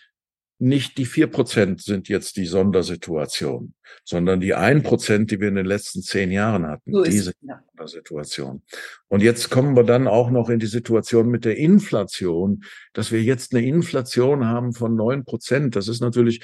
nicht 0.59 0.97
die 0.97 1.05
vier 1.05 1.27
Prozent 1.27 1.81
sind 1.81 2.09
jetzt 2.09 2.35
die 2.35 2.45
Sondersituation, 2.45 3.73
sondern 4.03 4.41
die 4.41 4.53
ein 4.53 4.83
Prozent, 4.83 5.31
die 5.31 5.39
wir 5.39 5.47
in 5.47 5.55
den 5.55 5.65
letzten 5.65 6.01
zehn 6.01 6.31
Jahren 6.31 6.67
hatten, 6.67 6.91
so 6.91 7.03
diese 7.03 7.31
ja. 7.41 7.63
Sondersituation. 7.69 8.61
Und 9.07 9.23
jetzt 9.23 9.49
kommen 9.49 9.75
wir 9.75 9.83
dann 9.83 10.07
auch 10.07 10.29
noch 10.29 10.49
in 10.49 10.59
die 10.59 10.67
Situation 10.67 11.29
mit 11.29 11.45
der 11.45 11.57
Inflation, 11.57 12.63
dass 12.93 13.11
wir 13.11 13.23
jetzt 13.23 13.53
eine 13.55 13.65
Inflation 13.65 14.45
haben 14.45 14.73
von 14.73 14.95
neun 14.95 15.23
Prozent. 15.23 15.75
Das 15.75 15.87
ist 15.87 16.01
natürlich 16.01 16.43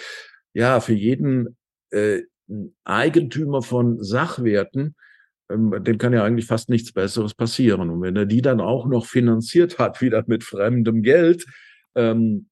ja 0.54 0.80
für 0.80 0.94
jeden 0.94 1.58
äh, 1.92 2.22
Eigentümer 2.86 3.62
von 3.62 4.02
Sachwerten 4.02 4.96
ähm, 5.50 5.84
dem 5.84 5.98
kann 5.98 6.14
ja 6.14 6.24
eigentlich 6.24 6.48
fast 6.48 6.70
nichts 6.70 6.92
Besseres 6.92 7.34
passieren. 7.34 7.90
Und 7.90 8.02
wenn 8.02 8.16
er 8.16 8.26
die 8.26 8.42
dann 8.42 8.62
auch 8.62 8.88
noch 8.88 9.06
finanziert 9.06 9.78
hat, 9.78 10.02
wieder 10.02 10.24
mit 10.28 10.44
fremdem 10.44 11.02
Geld, 11.02 11.46
ähm, 11.96 12.48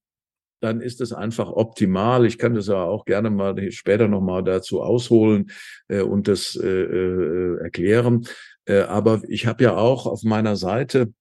dann 0.63 0.82
ist 0.82 1.02
es 1.02 1.12
einfach 1.12 1.52
optimal. 1.52 2.26
Ich 2.26 2.38
kann 2.38 2.54
das 2.56 2.67
ja 2.67 2.82
auch 2.84 3.04
gerne 3.06 3.30
mal 3.30 3.71
später 3.71 4.08
nochmal 4.08 4.43
dazu 4.43 4.82
ausholen 4.82 5.52
äh, 5.89 5.99
und 6.02 6.30
das 6.30 6.56
äh, 6.56 6.67
äh, 6.67 7.58
erklären. 7.60 8.26
Äh, 8.65 8.80
aber 8.82 9.21
ich 9.28 9.45
habe 9.45 9.65
ja 9.65 9.76
auch 9.76 10.06
auf 10.06 10.23
meiner 10.23 10.56
Seite, 10.56 11.12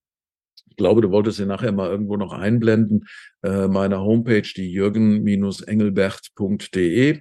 ich 0.68 0.76
glaube, 0.76 1.00
du 1.02 1.10
wolltest 1.10 1.38
sie 1.38 1.46
nachher 1.46 1.72
mal 1.72 1.90
irgendwo 1.90 2.16
noch 2.16 2.32
einblenden, 2.32 3.06
äh, 3.42 3.66
meiner 3.66 4.00
Homepage, 4.00 4.48
die 4.56 4.70
jürgen-engelbert.de. 4.70 7.20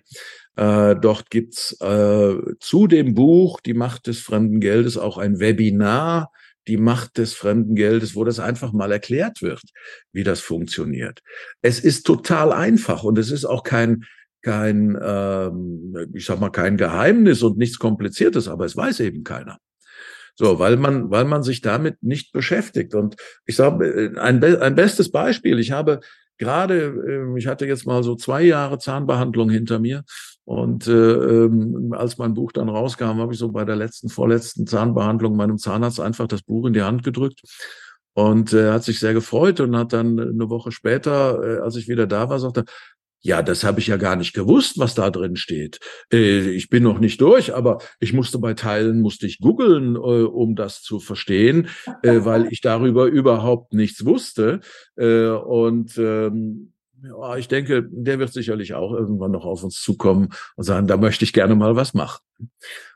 Äh, 0.57 0.95
dort 0.95 1.31
gibt's 1.31 1.75
äh, 1.81 2.36
zu 2.60 2.86
dem 2.88 3.15
Buch 3.15 3.62
Die 3.62 3.73
Macht 3.73 4.05
des 4.07 4.19
fremden 4.19 4.60
Geldes 4.60 4.97
auch 4.97 5.17
ein 5.17 5.39
Webinar 5.39 6.29
die 6.71 6.77
Macht 6.77 7.17
des 7.17 7.34
fremden 7.34 7.75
Geldes, 7.75 8.15
wo 8.15 8.23
das 8.23 8.39
einfach 8.39 8.71
mal 8.71 8.93
erklärt 8.93 9.41
wird, 9.41 9.62
wie 10.13 10.23
das 10.23 10.39
funktioniert. 10.39 11.19
Es 11.62 11.81
ist 11.81 12.03
total 12.03 12.53
einfach 12.53 13.03
und 13.03 13.17
es 13.17 13.29
ist 13.29 13.43
auch 13.43 13.63
kein 13.63 14.05
kein, 14.41 14.97
ähm, 14.99 15.93
ich 16.13 16.25
sag 16.25 16.39
mal, 16.39 16.49
kein 16.49 16.77
Geheimnis 16.77 17.43
und 17.43 17.57
nichts 17.57 17.77
Kompliziertes, 17.77 18.47
aber 18.47 18.65
es 18.65 18.75
weiß 18.75 19.01
eben 19.01 19.23
keiner. 19.23 19.57
So, 20.34 20.57
weil 20.60 20.77
man, 20.77 21.12
weil 21.12 21.25
man 21.25 21.43
sich 21.43 21.60
damit 21.60 22.01
nicht 22.01 22.31
beschäftigt. 22.31 22.95
Und 22.95 23.17
ich 23.45 23.57
sage, 23.57 24.13
ein, 24.17 24.43
ein 24.43 24.75
bestes 24.75 25.12
Beispiel, 25.12 25.60
ich 25.60 25.71
habe 25.71 25.99
gerade, 26.38 26.86
ähm, 27.07 27.38
ich 27.38 27.47
hatte 27.47 27.67
jetzt 27.67 27.86
mal 27.86 28.01
so 28.01 28.15
zwei 28.15 28.41
Jahre 28.41 28.79
Zahnbehandlung 28.79 29.49
hinter 29.51 29.77
mir 29.77 30.03
und 30.51 30.85
äh, 30.85 30.91
ähm, 30.91 31.93
als 31.97 32.17
mein 32.17 32.33
Buch 32.33 32.51
dann 32.51 32.67
rauskam, 32.67 33.19
habe 33.19 33.31
ich 33.31 33.39
so 33.39 33.53
bei 33.53 33.63
der 33.63 33.77
letzten, 33.77 34.09
vorletzten 34.09 34.67
Zahnbehandlung 34.67 35.37
meinem 35.37 35.57
Zahnarzt 35.57 36.01
einfach 36.01 36.27
das 36.27 36.41
Buch 36.41 36.65
in 36.65 36.73
die 36.73 36.81
Hand 36.81 37.03
gedrückt. 37.03 37.41
Und 38.13 38.51
er 38.51 38.71
äh, 38.71 38.73
hat 38.73 38.83
sich 38.83 38.99
sehr 38.99 39.13
gefreut 39.13 39.61
und 39.61 39.77
hat 39.77 39.93
dann 39.93 40.19
eine 40.19 40.49
Woche 40.49 40.73
später, 40.73 41.41
äh, 41.41 41.61
als 41.61 41.77
ich 41.77 41.87
wieder 41.87 42.05
da 42.05 42.27
war, 42.27 42.37
sagte, 42.37 42.65
ja, 43.21 43.41
das 43.41 43.63
habe 43.63 43.79
ich 43.79 43.87
ja 43.87 43.95
gar 43.95 44.17
nicht 44.17 44.33
gewusst, 44.33 44.77
was 44.77 44.93
da 44.93 45.09
drin 45.09 45.37
steht. 45.37 45.79
Äh, 46.11 46.49
ich 46.49 46.67
bin 46.67 46.83
noch 46.83 46.99
nicht 46.99 47.21
durch, 47.21 47.55
aber 47.55 47.77
ich 48.01 48.11
musste 48.11 48.37
bei 48.37 48.53
Teilen, 48.53 48.99
musste 48.99 49.27
ich 49.27 49.39
googeln, 49.39 49.95
äh, 49.95 49.99
um 49.99 50.57
das 50.57 50.81
zu 50.81 50.99
verstehen, 50.99 51.69
äh, 52.03 52.25
weil 52.25 52.51
ich 52.51 52.59
darüber 52.59 53.05
überhaupt 53.05 53.73
nichts 53.73 54.03
wusste. 54.03 54.59
Äh, 54.97 55.29
und 55.29 55.97
ähm, 55.97 56.73
ja, 57.03 57.37
ich 57.37 57.47
denke, 57.47 57.87
der 57.89 58.19
wird 58.19 58.31
sicherlich 58.33 58.73
auch 58.73 58.93
irgendwann 58.93 59.31
noch 59.31 59.45
auf 59.45 59.63
uns 59.63 59.81
zukommen 59.81 60.29
und 60.55 60.63
sagen, 60.63 60.87
da 60.87 60.97
möchte 60.97 61.25
ich 61.25 61.33
gerne 61.33 61.55
mal 61.55 61.75
was 61.75 61.93
machen. 61.93 62.21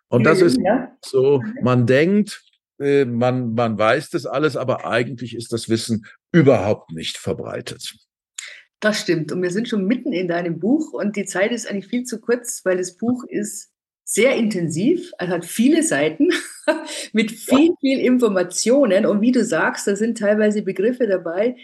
Und 0.07 0.23
das 0.23 0.41
ist 0.41 0.59
so, 1.03 1.43
man 1.61 1.85
denkt, 1.87 2.43
äh, 2.79 3.05
man, 3.05 3.53
man 3.53 3.77
weiß 3.77 4.11
das 4.11 4.25
alles, 4.25 4.55
aber 4.55 4.85
eigentlich 4.85 5.35
ist 5.35 5.51
das 5.51 5.69
Wissen 5.69 6.05
überhaupt 6.31 6.91
nicht 6.91 7.17
verbreitet. 7.17 7.95
Das 8.79 8.99
stimmt. 9.01 9.31
Und 9.31 9.41
wir 9.41 9.49
sind 9.49 9.67
schon 9.67 9.85
mitten 9.85 10.13
in 10.13 10.27
deinem 10.27 10.59
Buch 10.59 10.93
und 10.93 11.15
die 11.15 11.25
Zeit 11.25 11.51
ist 11.51 11.67
eigentlich 11.67 11.87
viel 11.87 12.03
zu 12.03 12.19
kurz, 12.19 12.63
weil 12.65 12.77
das 12.77 12.97
Buch 12.97 13.23
ist 13.27 13.71
sehr 14.03 14.35
intensiv, 14.35 15.11
es 15.17 15.27
hat 15.29 15.45
viele 15.45 15.81
Seiten 15.81 16.29
mit 17.13 17.31
viel, 17.31 17.71
viel 17.79 17.99
Informationen. 17.99 19.07
Und 19.07 19.21
wie 19.21 19.31
du 19.31 19.43
sagst, 19.43 19.87
da 19.87 19.95
sind 19.95 20.19
teilweise 20.19 20.61
Begriffe 20.61 21.07
dabei, 21.07 21.55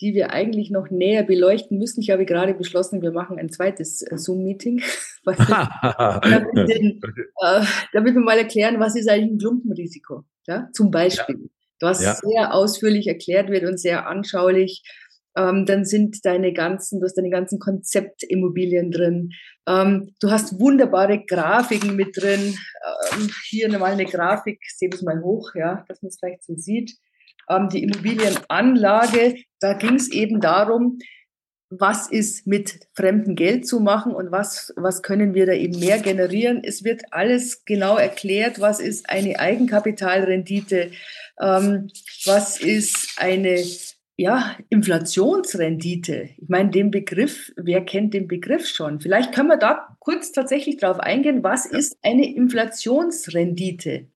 die 0.00 0.14
wir 0.14 0.30
eigentlich 0.30 0.70
noch 0.70 0.90
näher 0.90 1.22
beleuchten 1.22 1.78
müssen. 1.78 2.00
Ich 2.00 2.10
habe 2.10 2.26
gerade 2.26 2.54
beschlossen, 2.54 3.02
wir 3.02 3.12
machen 3.12 3.38
ein 3.38 3.50
zweites 3.50 4.02
äh, 4.02 4.16
Zoom-Meeting, 4.16 4.82
damit, 5.24 6.46
äh, 7.42 7.64
damit, 7.92 8.14
wir 8.14 8.20
mal 8.20 8.38
erklären, 8.38 8.78
was 8.78 8.96
ist 8.96 9.08
eigentlich 9.08 9.32
ein 9.32 9.38
Klumpenrisiko, 9.38 10.24
ja? 10.46 10.68
zum 10.72 10.90
Beispiel. 10.90 11.36
Ja. 11.36 11.48
Was 11.80 12.02
ja. 12.02 12.14
sehr 12.14 12.54
ausführlich 12.54 13.06
erklärt 13.06 13.50
wird 13.50 13.64
und 13.64 13.78
sehr 13.78 14.06
anschaulich. 14.06 14.82
Ähm, 15.36 15.66
dann 15.66 15.84
sind 15.84 16.24
deine 16.24 16.54
ganzen, 16.54 17.00
du 17.00 17.04
hast 17.04 17.18
deine 17.18 17.28
ganzen 17.28 17.58
Konzeptimmobilien 17.58 18.90
drin. 18.90 19.32
Ähm, 19.68 20.14
du 20.20 20.30
hast 20.30 20.58
wunderbare 20.58 21.22
Grafiken 21.26 21.94
mit 21.94 22.16
drin. 22.16 22.56
Ähm, 23.12 23.30
hier 23.44 23.68
mal 23.78 23.92
eine 23.92 24.06
Grafik, 24.06 24.58
ich 24.62 24.78
sehe 24.78 24.88
das 24.88 25.02
mal 25.02 25.22
hoch, 25.22 25.50
ja, 25.54 25.84
dass 25.88 26.00
man 26.00 26.08
es 26.08 26.18
vielleicht 26.18 26.44
so 26.44 26.54
sieht 26.56 26.96
ähm, 27.48 27.68
die 27.68 27.82
Immobilienanlage. 27.82 29.36
Da 29.60 29.72
ging 29.74 29.94
es 29.94 30.10
eben 30.10 30.40
darum, 30.40 30.98
was 31.70 32.08
ist 32.08 32.46
mit 32.46 32.80
fremdem 32.94 33.34
Geld 33.34 33.66
zu 33.66 33.80
machen 33.80 34.14
und 34.14 34.30
was, 34.30 34.72
was 34.76 35.02
können 35.02 35.34
wir 35.34 35.46
da 35.46 35.52
eben 35.52 35.78
mehr 35.78 35.98
generieren. 35.98 36.62
Es 36.62 36.84
wird 36.84 37.02
alles 37.10 37.64
genau 37.64 37.96
erklärt, 37.96 38.60
was 38.60 38.78
ist 38.78 39.10
eine 39.10 39.40
Eigenkapitalrendite, 39.40 40.92
ähm, 41.40 41.88
was 42.24 42.60
ist 42.60 43.16
eine 43.16 43.64
ja, 44.18 44.56
Inflationsrendite. 44.70 46.30
Ich 46.38 46.48
meine, 46.48 46.70
den 46.70 46.90
Begriff, 46.90 47.52
wer 47.56 47.84
kennt 47.84 48.14
den 48.14 48.28
Begriff 48.28 48.66
schon? 48.66 49.00
Vielleicht 49.00 49.32
können 49.32 49.48
wir 49.48 49.58
da 49.58 49.96
kurz 49.98 50.32
tatsächlich 50.32 50.78
drauf 50.78 51.00
eingehen, 51.00 51.42
was 51.42 51.66
ist 51.66 51.98
eine 52.02 52.34
Inflationsrendite? 52.34 54.08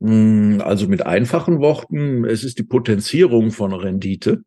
Hm, 0.00 0.62
also 0.64 0.88
mit 0.88 1.06
einfachen 1.06 1.60
Worten, 1.60 2.24
es 2.24 2.44
ist 2.44 2.58
die 2.58 2.64
Potenzierung 2.64 3.50
von 3.50 3.72
Rendite. 3.72 4.42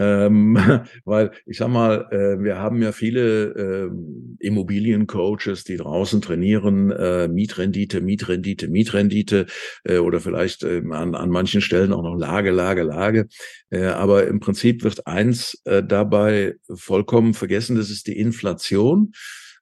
Ähm, 0.00 0.56
weil 1.04 1.32
ich 1.44 1.58
sag 1.58 1.68
mal, 1.68 2.06
äh, 2.12 2.42
wir 2.42 2.58
haben 2.58 2.80
ja 2.82 2.92
viele 2.92 3.90
äh, 3.90 4.46
Immobiliencoaches, 4.46 5.64
die 5.64 5.76
draußen 5.76 6.20
trainieren, 6.22 6.92
äh, 6.92 7.26
Mietrendite, 7.28 8.00
Mietrendite, 8.00 8.68
Mietrendite 8.68 9.46
äh, 9.84 9.98
oder 9.98 10.20
vielleicht 10.20 10.62
äh, 10.62 10.82
an, 10.92 11.14
an 11.16 11.30
manchen 11.30 11.60
Stellen 11.60 11.92
auch 11.92 12.02
noch 12.02 12.16
Lage, 12.16 12.52
Lage, 12.52 12.82
Lage. 12.84 13.26
Äh, 13.70 13.86
aber 13.86 14.28
im 14.28 14.38
Prinzip 14.40 14.84
wird 14.84 15.06
eins 15.08 15.60
äh, 15.64 15.82
dabei 15.82 16.54
vollkommen 16.72 17.34
vergessen, 17.34 17.76
das 17.76 17.90
ist 17.90 18.06
die 18.06 18.18
Inflation. 18.18 19.12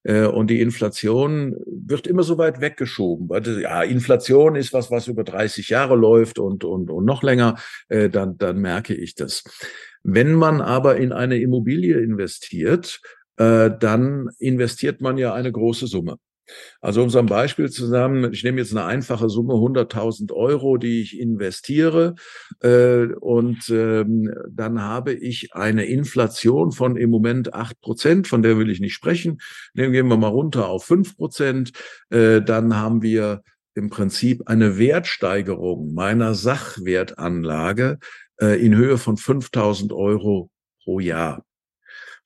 Äh, 0.07 0.27
und 0.27 0.49
die 0.49 0.61
Inflation 0.61 1.57
wird 1.67 2.07
immer 2.07 2.23
so 2.23 2.39
weit 2.39 2.61
weggeschoben. 2.61 3.29
Ja, 3.61 3.83
Inflation 3.83 4.55
ist 4.55 4.73
was, 4.73 4.91
was 4.91 5.09
über 5.09 5.25
30 5.25 5.69
Jahre 5.69 5.97
läuft 5.97 6.39
und, 6.39 6.63
und, 6.63 6.91
und 6.91 7.05
noch 7.05 7.25
länger, 7.25 7.57
äh, 7.89 8.09
dann, 8.09 8.39
dann 8.39 8.59
merke 8.59 8.95
ich 8.95 9.17
das. 9.17 9.43
Wenn 10.05 10.35
man 10.35 10.61
aber 10.61 10.97
in 10.97 11.13
eine 11.13 11.39
Immobilie 11.39 11.99
investiert, 11.99 13.01
äh, 13.37 13.71
dann 13.81 14.31
investiert 14.39 15.01
man 15.01 15.19
ja 15.19 15.35
eine 15.35 15.51
große 15.51 15.89
Summe. 15.89 16.19
Also 16.81 17.03
um 17.03 17.11
so 17.11 17.19
ein 17.19 17.27
Beispiel 17.27 17.71
zusammen, 17.71 18.33
ich 18.33 18.45
nehme 18.45 18.61
jetzt 18.61 18.73
eine 18.73 18.85
einfache 18.85 19.29
Summe, 19.29 19.55
100.000 19.55 20.33
Euro, 20.33 20.77
die 20.77 21.03
ich 21.03 21.19
investiere 21.19 22.15
äh, 22.61 23.07
und 23.21 23.69
ähm, 23.71 24.33
dann 24.51 24.83
habe 24.83 25.13
ich 25.13 25.55
eine 25.55 25.87
Inflation 25.87 26.73
von 26.73 26.97
im 26.97 27.11
Moment 27.11 27.55
acht 27.55 27.81
Prozent, 27.81 28.29
von 28.29 28.43
der 28.43 28.59
will 28.59 28.71
ich 28.71 28.81
nicht 28.81 28.95
sprechen. 28.95 29.39
Nehmen 29.75 29.93
gehen 29.93 30.09
wir 30.09 30.17
mal 30.17 30.29
runter 30.29 30.69
auf 30.69 30.85
fünf 30.85 31.17
Prozent, 31.17 31.73
äh, 32.11 32.41
dann 32.43 32.77
haben 32.77 33.03
wir 33.03 33.43
im 33.75 33.91
Prinzip 33.91 34.43
eine 34.47 34.79
Wertsteigerung 34.79 35.93
meiner 35.93 36.35
Sachwertanlage 36.35 37.99
äh, 38.41 38.65
in 38.65 38.75
Höhe 38.75 38.99
von 38.99 39.17
5.000 39.17 39.95
Euro 39.95 40.51
pro 40.83 40.99
Jahr. 40.99 41.46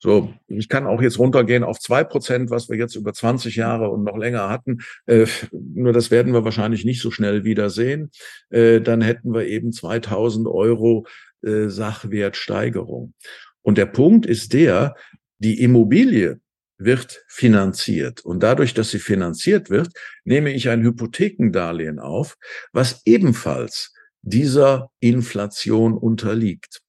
So, 0.03 0.33
ich 0.47 0.67
kann 0.67 0.87
auch 0.87 0.99
jetzt 0.99 1.19
runtergehen 1.19 1.63
auf 1.63 1.79
zwei 1.79 2.03
Prozent, 2.03 2.49
was 2.49 2.69
wir 2.69 2.77
jetzt 2.77 2.95
über 2.95 3.13
20 3.13 3.55
Jahre 3.55 3.89
und 3.89 4.03
noch 4.03 4.17
länger 4.17 4.49
hatten. 4.49 4.79
Äh, 5.05 5.27
nur 5.51 5.93
das 5.93 6.09
werden 6.09 6.33
wir 6.33 6.43
wahrscheinlich 6.43 6.85
nicht 6.85 7.03
so 7.03 7.11
schnell 7.11 7.43
wieder 7.43 7.69
sehen. 7.69 8.09
Äh, 8.49 8.81
dann 8.81 9.01
hätten 9.01 9.31
wir 9.31 9.45
eben 9.45 9.71
2000 9.71 10.47
Euro 10.47 11.05
äh, 11.43 11.67
Sachwertsteigerung. 11.67 13.13
Und 13.61 13.77
der 13.77 13.85
Punkt 13.85 14.25
ist 14.25 14.53
der, 14.53 14.95
die 15.37 15.61
Immobilie 15.61 16.39
wird 16.79 17.23
finanziert. 17.27 18.21
Und 18.25 18.41
dadurch, 18.41 18.73
dass 18.73 18.89
sie 18.89 18.97
finanziert 18.97 19.69
wird, 19.69 19.89
nehme 20.23 20.51
ich 20.51 20.69
ein 20.69 20.81
Hypothekendarlehen 20.81 21.99
auf, 21.99 22.37
was 22.73 23.03
ebenfalls 23.05 23.93
dieser 24.23 24.89
Inflation 24.99 25.95
unterliegt. 25.95 26.81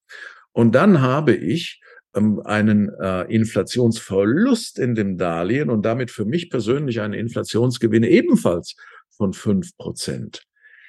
Und 0.53 0.75
dann 0.75 1.03
habe 1.03 1.35
ich 1.35 1.82
einen 2.15 2.91
äh, 3.01 3.23
Inflationsverlust 3.23 4.79
in 4.79 4.95
dem 4.95 5.17
Darlehen 5.17 5.71
und 5.71 5.83
damit 5.83 6.11
für 6.11 6.25
mich 6.25 6.51
persönlich 6.51 7.01
einen 7.01 7.15
Inflationsgewinn 7.15 8.03
ebenfalls 8.03 8.77
von 9.11 9.33
fünf 9.33 9.77
Prozent. 9.77 10.45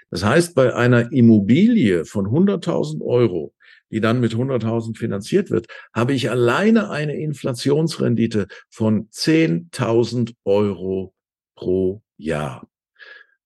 Das 0.09 0.23
heißt, 0.23 0.53
bei 0.53 0.75
einer 0.75 1.12
Immobilie 1.12 2.05
von 2.05 2.27
100.000 2.27 3.01
Euro, 3.01 3.53
die 3.89 4.01
dann 4.01 4.19
mit 4.19 4.33
100.000 4.33 4.97
finanziert 4.97 5.49
wird, 5.49 5.67
habe 5.93 6.13
ich 6.13 6.29
alleine 6.29 6.89
eine 6.89 7.15
Inflationsrendite 7.15 8.47
von 8.69 9.09
10.000 9.09 10.33
Euro 10.45 11.13
pro 11.55 12.01
Jahr. 12.17 12.67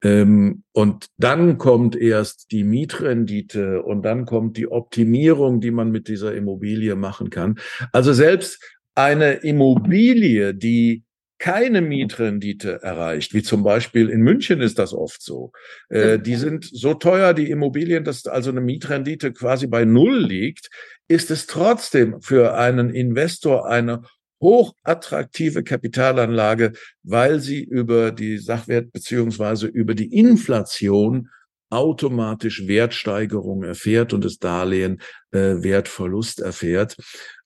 Ähm, 0.04 0.64
und 0.74 1.08
dann 1.18 1.58
kommt 1.58 1.96
erst 1.96 2.52
die 2.52 2.64
Mietrendite 2.64 3.82
und 3.82 4.04
dann 4.04 4.26
kommt 4.26 4.58
die 4.58 4.70
Optimierung, 4.70 5.60
die 5.60 5.72
man 5.72 5.92
mit 5.92 6.08
dieser 6.08 6.36
Immobilie 6.36 6.96
machen 6.96 7.30
kann. 7.30 7.60
Also 7.92 8.14
selbst 8.14 8.60
eine 8.96 9.34
Immobilie, 9.34 10.54
die 10.54 11.04
keine 11.40 11.82
Mietrendite 11.82 12.82
erreicht, 12.82 13.34
wie 13.34 13.44
zum 13.44 13.64
Beispiel 13.64 14.10
in 14.10 14.22
München 14.22 14.60
ist 14.60 14.80
das 14.80 14.94
oft 14.94 15.22
so. 15.22 15.52
Äh, 15.90 16.18
die 16.20 16.36
sind 16.36 16.66
so 16.66 16.96
teuer, 16.96 17.34
die 17.34 17.52
Immobilien, 17.52 18.04
dass 18.04 18.26
also 18.26 18.50
eine 18.50 18.62
Mietrendite 18.62 19.34
quasi 19.34 19.68
bei 19.68 19.86
Null 19.86 20.18
liegt, 20.18 20.70
ist 21.08 21.30
es 21.30 21.46
trotzdem 21.46 22.22
für 22.22 22.56
einen 22.56 22.90
Investor 22.90 23.68
eine 23.68 24.02
hochattraktive 24.41 25.63
Kapitalanlage, 25.63 26.73
weil 27.04 27.39
sie 27.39 27.63
über 27.63 28.12
die 28.12 28.38
Sachwert 28.38 28.91
beziehungsweise 28.91 29.67
über 29.67 29.95
die 29.95 30.13
Inflation 30.13 31.30
automatisch 31.69 32.67
Wertsteigerung 32.67 33.63
erfährt 33.63 34.13
und 34.13 34.23
das 34.23 34.38
Darlehen 34.38 35.02
äh, 35.32 35.62
Wertverlust 35.62 36.39
erfährt. 36.39 36.95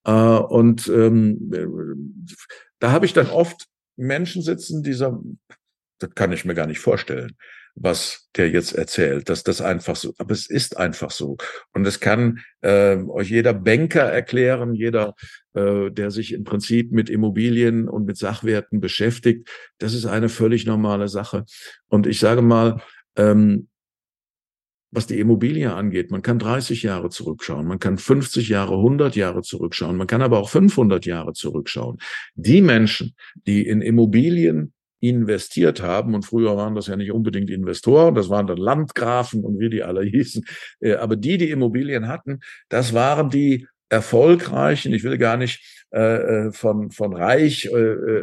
Äh, 0.03 0.11
und 0.11 0.87
ähm, 0.89 1.51
äh, 1.53 1.65
da 2.79 2.91
habe 2.91 3.05
ich 3.05 3.13
dann 3.13 3.27
oft 3.27 3.65
Menschen 3.95 4.41
sitzen, 4.41 4.83
die 4.83 4.93
sagen, 4.93 5.39
das 5.99 6.11
kann 6.13 6.31
ich 6.31 6.45
mir 6.45 6.55
gar 6.55 6.67
nicht 6.67 6.79
vorstellen 6.79 7.35
was 7.75 8.29
der 8.35 8.49
jetzt 8.49 8.73
erzählt, 8.73 9.29
dass 9.29 9.43
das 9.43 9.61
einfach 9.61 9.95
so, 9.95 10.13
aber 10.17 10.31
es 10.31 10.49
ist 10.49 10.77
einfach 10.77 11.11
so. 11.11 11.37
Und 11.73 11.85
es 11.85 11.99
kann 11.99 12.39
äh, 12.61 12.97
euch 12.97 13.29
jeder 13.29 13.53
Banker 13.53 14.03
erklären, 14.03 14.73
jeder, 14.73 15.15
äh, 15.53 15.89
der 15.91 16.11
sich 16.11 16.33
im 16.33 16.43
Prinzip 16.43 16.91
mit 16.91 17.09
Immobilien 17.09 17.87
und 17.87 18.05
mit 18.05 18.17
Sachwerten 18.17 18.79
beschäftigt. 18.79 19.49
Das 19.77 19.93
ist 19.93 20.05
eine 20.05 20.29
völlig 20.29 20.65
normale 20.65 21.07
Sache. 21.07 21.45
Und 21.87 22.07
ich 22.07 22.19
sage 22.19 22.41
mal, 22.41 22.81
ähm, 23.15 23.67
was 24.91 25.07
die 25.07 25.19
Immobilie 25.19 25.73
angeht, 25.73 26.11
man 26.11 26.21
kann 26.21 26.37
30 26.37 26.83
Jahre 26.83 27.09
zurückschauen, 27.09 27.65
man 27.65 27.79
kann 27.79 27.97
50 27.97 28.49
Jahre, 28.49 28.75
100 28.75 29.15
Jahre 29.15 29.41
zurückschauen, 29.41 29.95
man 29.95 30.07
kann 30.07 30.21
aber 30.21 30.37
auch 30.39 30.49
500 30.49 31.05
Jahre 31.05 31.31
zurückschauen. 31.31 31.97
Die 32.35 32.61
Menschen, 32.61 33.15
die 33.47 33.65
in 33.65 33.81
Immobilien 33.81 34.73
investiert 35.01 35.81
haben. 35.81 36.15
Und 36.15 36.25
früher 36.25 36.55
waren 36.55 36.75
das 36.75 36.87
ja 36.87 36.95
nicht 36.95 37.11
unbedingt 37.11 37.49
Investoren, 37.49 38.15
das 38.15 38.29
waren 38.29 38.47
dann 38.47 38.57
Landgrafen 38.57 39.43
und 39.43 39.59
wie 39.59 39.69
die 39.69 39.83
alle 39.83 40.03
hießen. 40.05 40.45
Äh, 40.79 40.93
aber 40.93 41.15
die, 41.15 41.37
die 41.37 41.49
Immobilien 41.49 42.07
hatten, 42.07 42.39
das 42.69 42.93
waren 42.93 43.29
die 43.29 43.67
erfolgreichen, 43.89 44.93
ich 44.93 45.03
will 45.03 45.17
gar 45.17 45.35
nicht 45.35 45.85
äh, 45.91 46.47
äh 46.47 46.51
von, 46.53 46.91
von 46.91 47.13
reich 47.13 47.69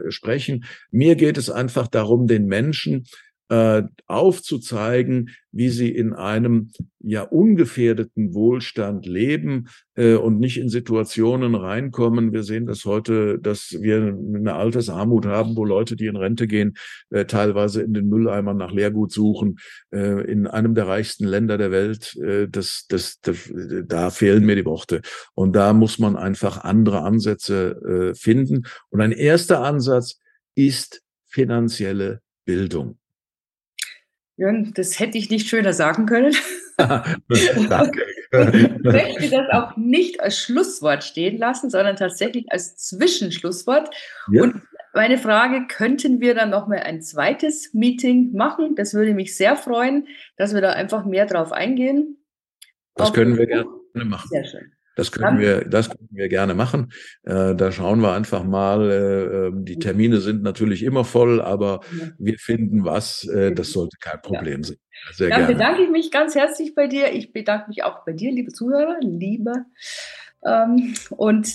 sprechen. 0.09 0.65
Mir 0.91 1.15
geht 1.15 1.37
es 1.37 1.51
einfach 1.51 1.89
darum, 1.89 2.27
den 2.27 2.47
Menschen 2.47 3.05
äh, 3.49 3.83
aufzuzeigen, 4.07 5.31
wie 5.53 5.71
sie 5.71 5.91
in 5.91 6.13
einem 6.13 6.71
ja 7.01 7.23
ungefährdeten 7.23 8.35
Wohlstand 8.35 9.07
leben 9.07 9.69
äh, 9.95 10.15
und 10.15 10.39
nicht 10.39 10.59
in 10.59 10.69
Situationen 10.69 11.55
reinkommen. 11.55 12.33
Wir 12.33 12.43
sehen 12.43 12.67
das 12.67 12.85
heute, 12.85 13.39
dass 13.39 13.77
wir 13.81 13.97
eine 13.97 14.55
Altersarmut 14.55 15.27
haben, 15.27 15.57
wo 15.57 15.65
Leute, 15.65 15.97
die 15.97 16.07
in 16.07 16.17
Rente 16.17 16.47
gehen, 16.47 16.75
äh, 17.11 17.25
teilweise 17.25 17.83
in 17.83 17.95
den 17.95 18.09
Mülleimern 18.09 18.57
nach 18.57 18.73
Leergut 18.73 19.13
suchen. 19.13 19.59
Äh, 19.91 20.31
in 20.31 20.47
einem 20.47 20.75
der 20.75 20.87
reichsten 20.87 21.25
Länder 21.25 21.57
der 21.57 21.71
Welt, 21.71 22.17
äh, 22.17 22.49
das, 22.49 22.87
das, 22.89 23.21
das, 23.21 23.51
da 23.87 24.11
fehlen 24.11 24.45
mir 24.45 24.57
die 24.57 24.67
Worte. 24.67 25.01
Und 25.35 25.57
da 25.57 25.73
muss 25.73 25.99
man 25.99 26.17
einfach 26.17 26.65
andere 26.65 27.03
Ansätze 27.03 28.11
äh, 28.13 28.15
finden. 28.15 28.65
Und 28.91 29.01
ein 29.01 29.13
erster 29.13 29.63
Ansatz 29.63 30.21
ist 30.55 31.03
finanzielle 31.27 32.21
Bildung. 32.45 32.99
Jörn, 34.39 34.73
das 34.75 35.01
hätte 35.01 35.19
ich 35.19 35.31
nicht 35.31 35.49
schöner 35.49 35.73
sagen 35.73 36.07
können. 36.07 36.35
Danke. 36.79 38.07
ich 38.31 38.83
möchte 38.85 39.31
das 39.31 39.51
auch 39.51 39.77
nicht 39.77 40.21
als 40.21 40.39
Schlusswort 40.39 41.03
stehen 41.03 41.39
lassen, 41.39 41.71
sondern 41.71 41.97
tatsächlich 41.97 42.47
als 42.51 42.77
Zwischenschlusswort. 42.77 43.91
Ja. 44.31 44.45
Und 44.45 44.63
meine 44.95 45.19
Frage, 45.19 45.67
könnten 45.67 46.21
wir 46.21 46.37
dann 46.37 46.51
nochmal 46.51 46.79
ein 46.79 47.03
zweites 47.03 47.75
Meeting 47.75 48.33
machen? 48.33 48.77
Das 48.77 48.95
würde 48.95 49.13
mich 49.13 49.37
sehr 49.37 49.57
freuen, 49.57 50.07
dass 50.37 50.55
wir 50.55 50.61
da 50.61 50.71
einfach 50.71 51.05
mehr 51.05 51.27
drauf 51.27 51.51
eingehen. 51.51 52.25
Das 52.95 53.13
können 53.13 53.37
wir 53.37 53.47
gerne 53.47 53.67
machen. 53.93 54.29
Sehr 54.31 54.45
schön. 54.45 54.73
Das 54.99 55.13
können 55.13 55.39
wir, 55.39 55.61
das 55.61 55.91
können 55.91 56.09
wir 56.11 56.29
gerne 56.29 56.55
machen. 56.55 56.91
Äh, 57.23 57.55
da 57.55 57.71
schauen 57.71 58.01
wir 58.01 58.15
einfach 58.15 58.43
mal. 58.43 58.91
Äh, 58.91 59.47
ähm, 59.47 59.65
die 59.65 59.79
Termine 59.79 60.19
sind 60.19 60.43
natürlich 60.43 60.83
immer 60.83 61.05
voll, 61.05 61.41
aber 61.41 61.83
wir 62.19 62.37
finden 62.37 62.85
was. 62.85 63.23
Äh, 63.29 63.53
das 63.53 63.71
sollte 63.71 63.97
kein 64.01 64.21
Problem 64.21 64.65
sein. 64.65 64.77
Sehr 65.13 65.29
Dann 65.29 65.43
gerne. 65.43 65.55
bedanke 65.55 65.83
ich 65.85 65.91
mich 65.91 66.11
ganz 66.11 66.35
herzlich 66.35 66.75
bei 66.75 66.89
dir. 66.89 67.13
Ich 67.13 67.33
bedanke 67.33 67.69
mich 67.69 67.85
auch 67.85 68.05
bei 68.05 68.13
dir, 68.13 68.33
liebe 68.33 68.51
Zuhörer, 68.51 68.97
liebe. 69.01 69.53
Ähm, 70.45 70.95
und 71.11 71.49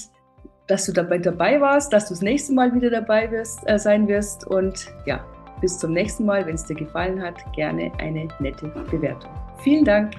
dass 0.68 0.86
du 0.86 0.94
dabei, 0.94 1.18
dabei 1.18 1.60
warst, 1.60 1.92
dass 1.92 2.08
du 2.08 2.14
das 2.14 2.22
nächste 2.22 2.54
Mal 2.54 2.74
wieder 2.74 2.90
dabei 2.90 3.30
wirst, 3.30 3.60
äh, 3.66 3.78
sein 3.78 4.08
wirst. 4.08 4.48
Und 4.48 4.88
ja, 5.06 5.26
bis 5.60 5.80
zum 5.80 5.92
nächsten 5.92 6.24
Mal. 6.26 6.46
Wenn 6.46 6.56
es 6.56 6.64
dir 6.64 6.76
gefallen 6.78 7.22
hat, 7.22 7.36
gerne 7.54 7.92
eine 7.98 8.26
nette 8.40 8.68
Bewertung. 8.90 9.32
Vielen 9.62 9.84
Dank. 9.84 10.14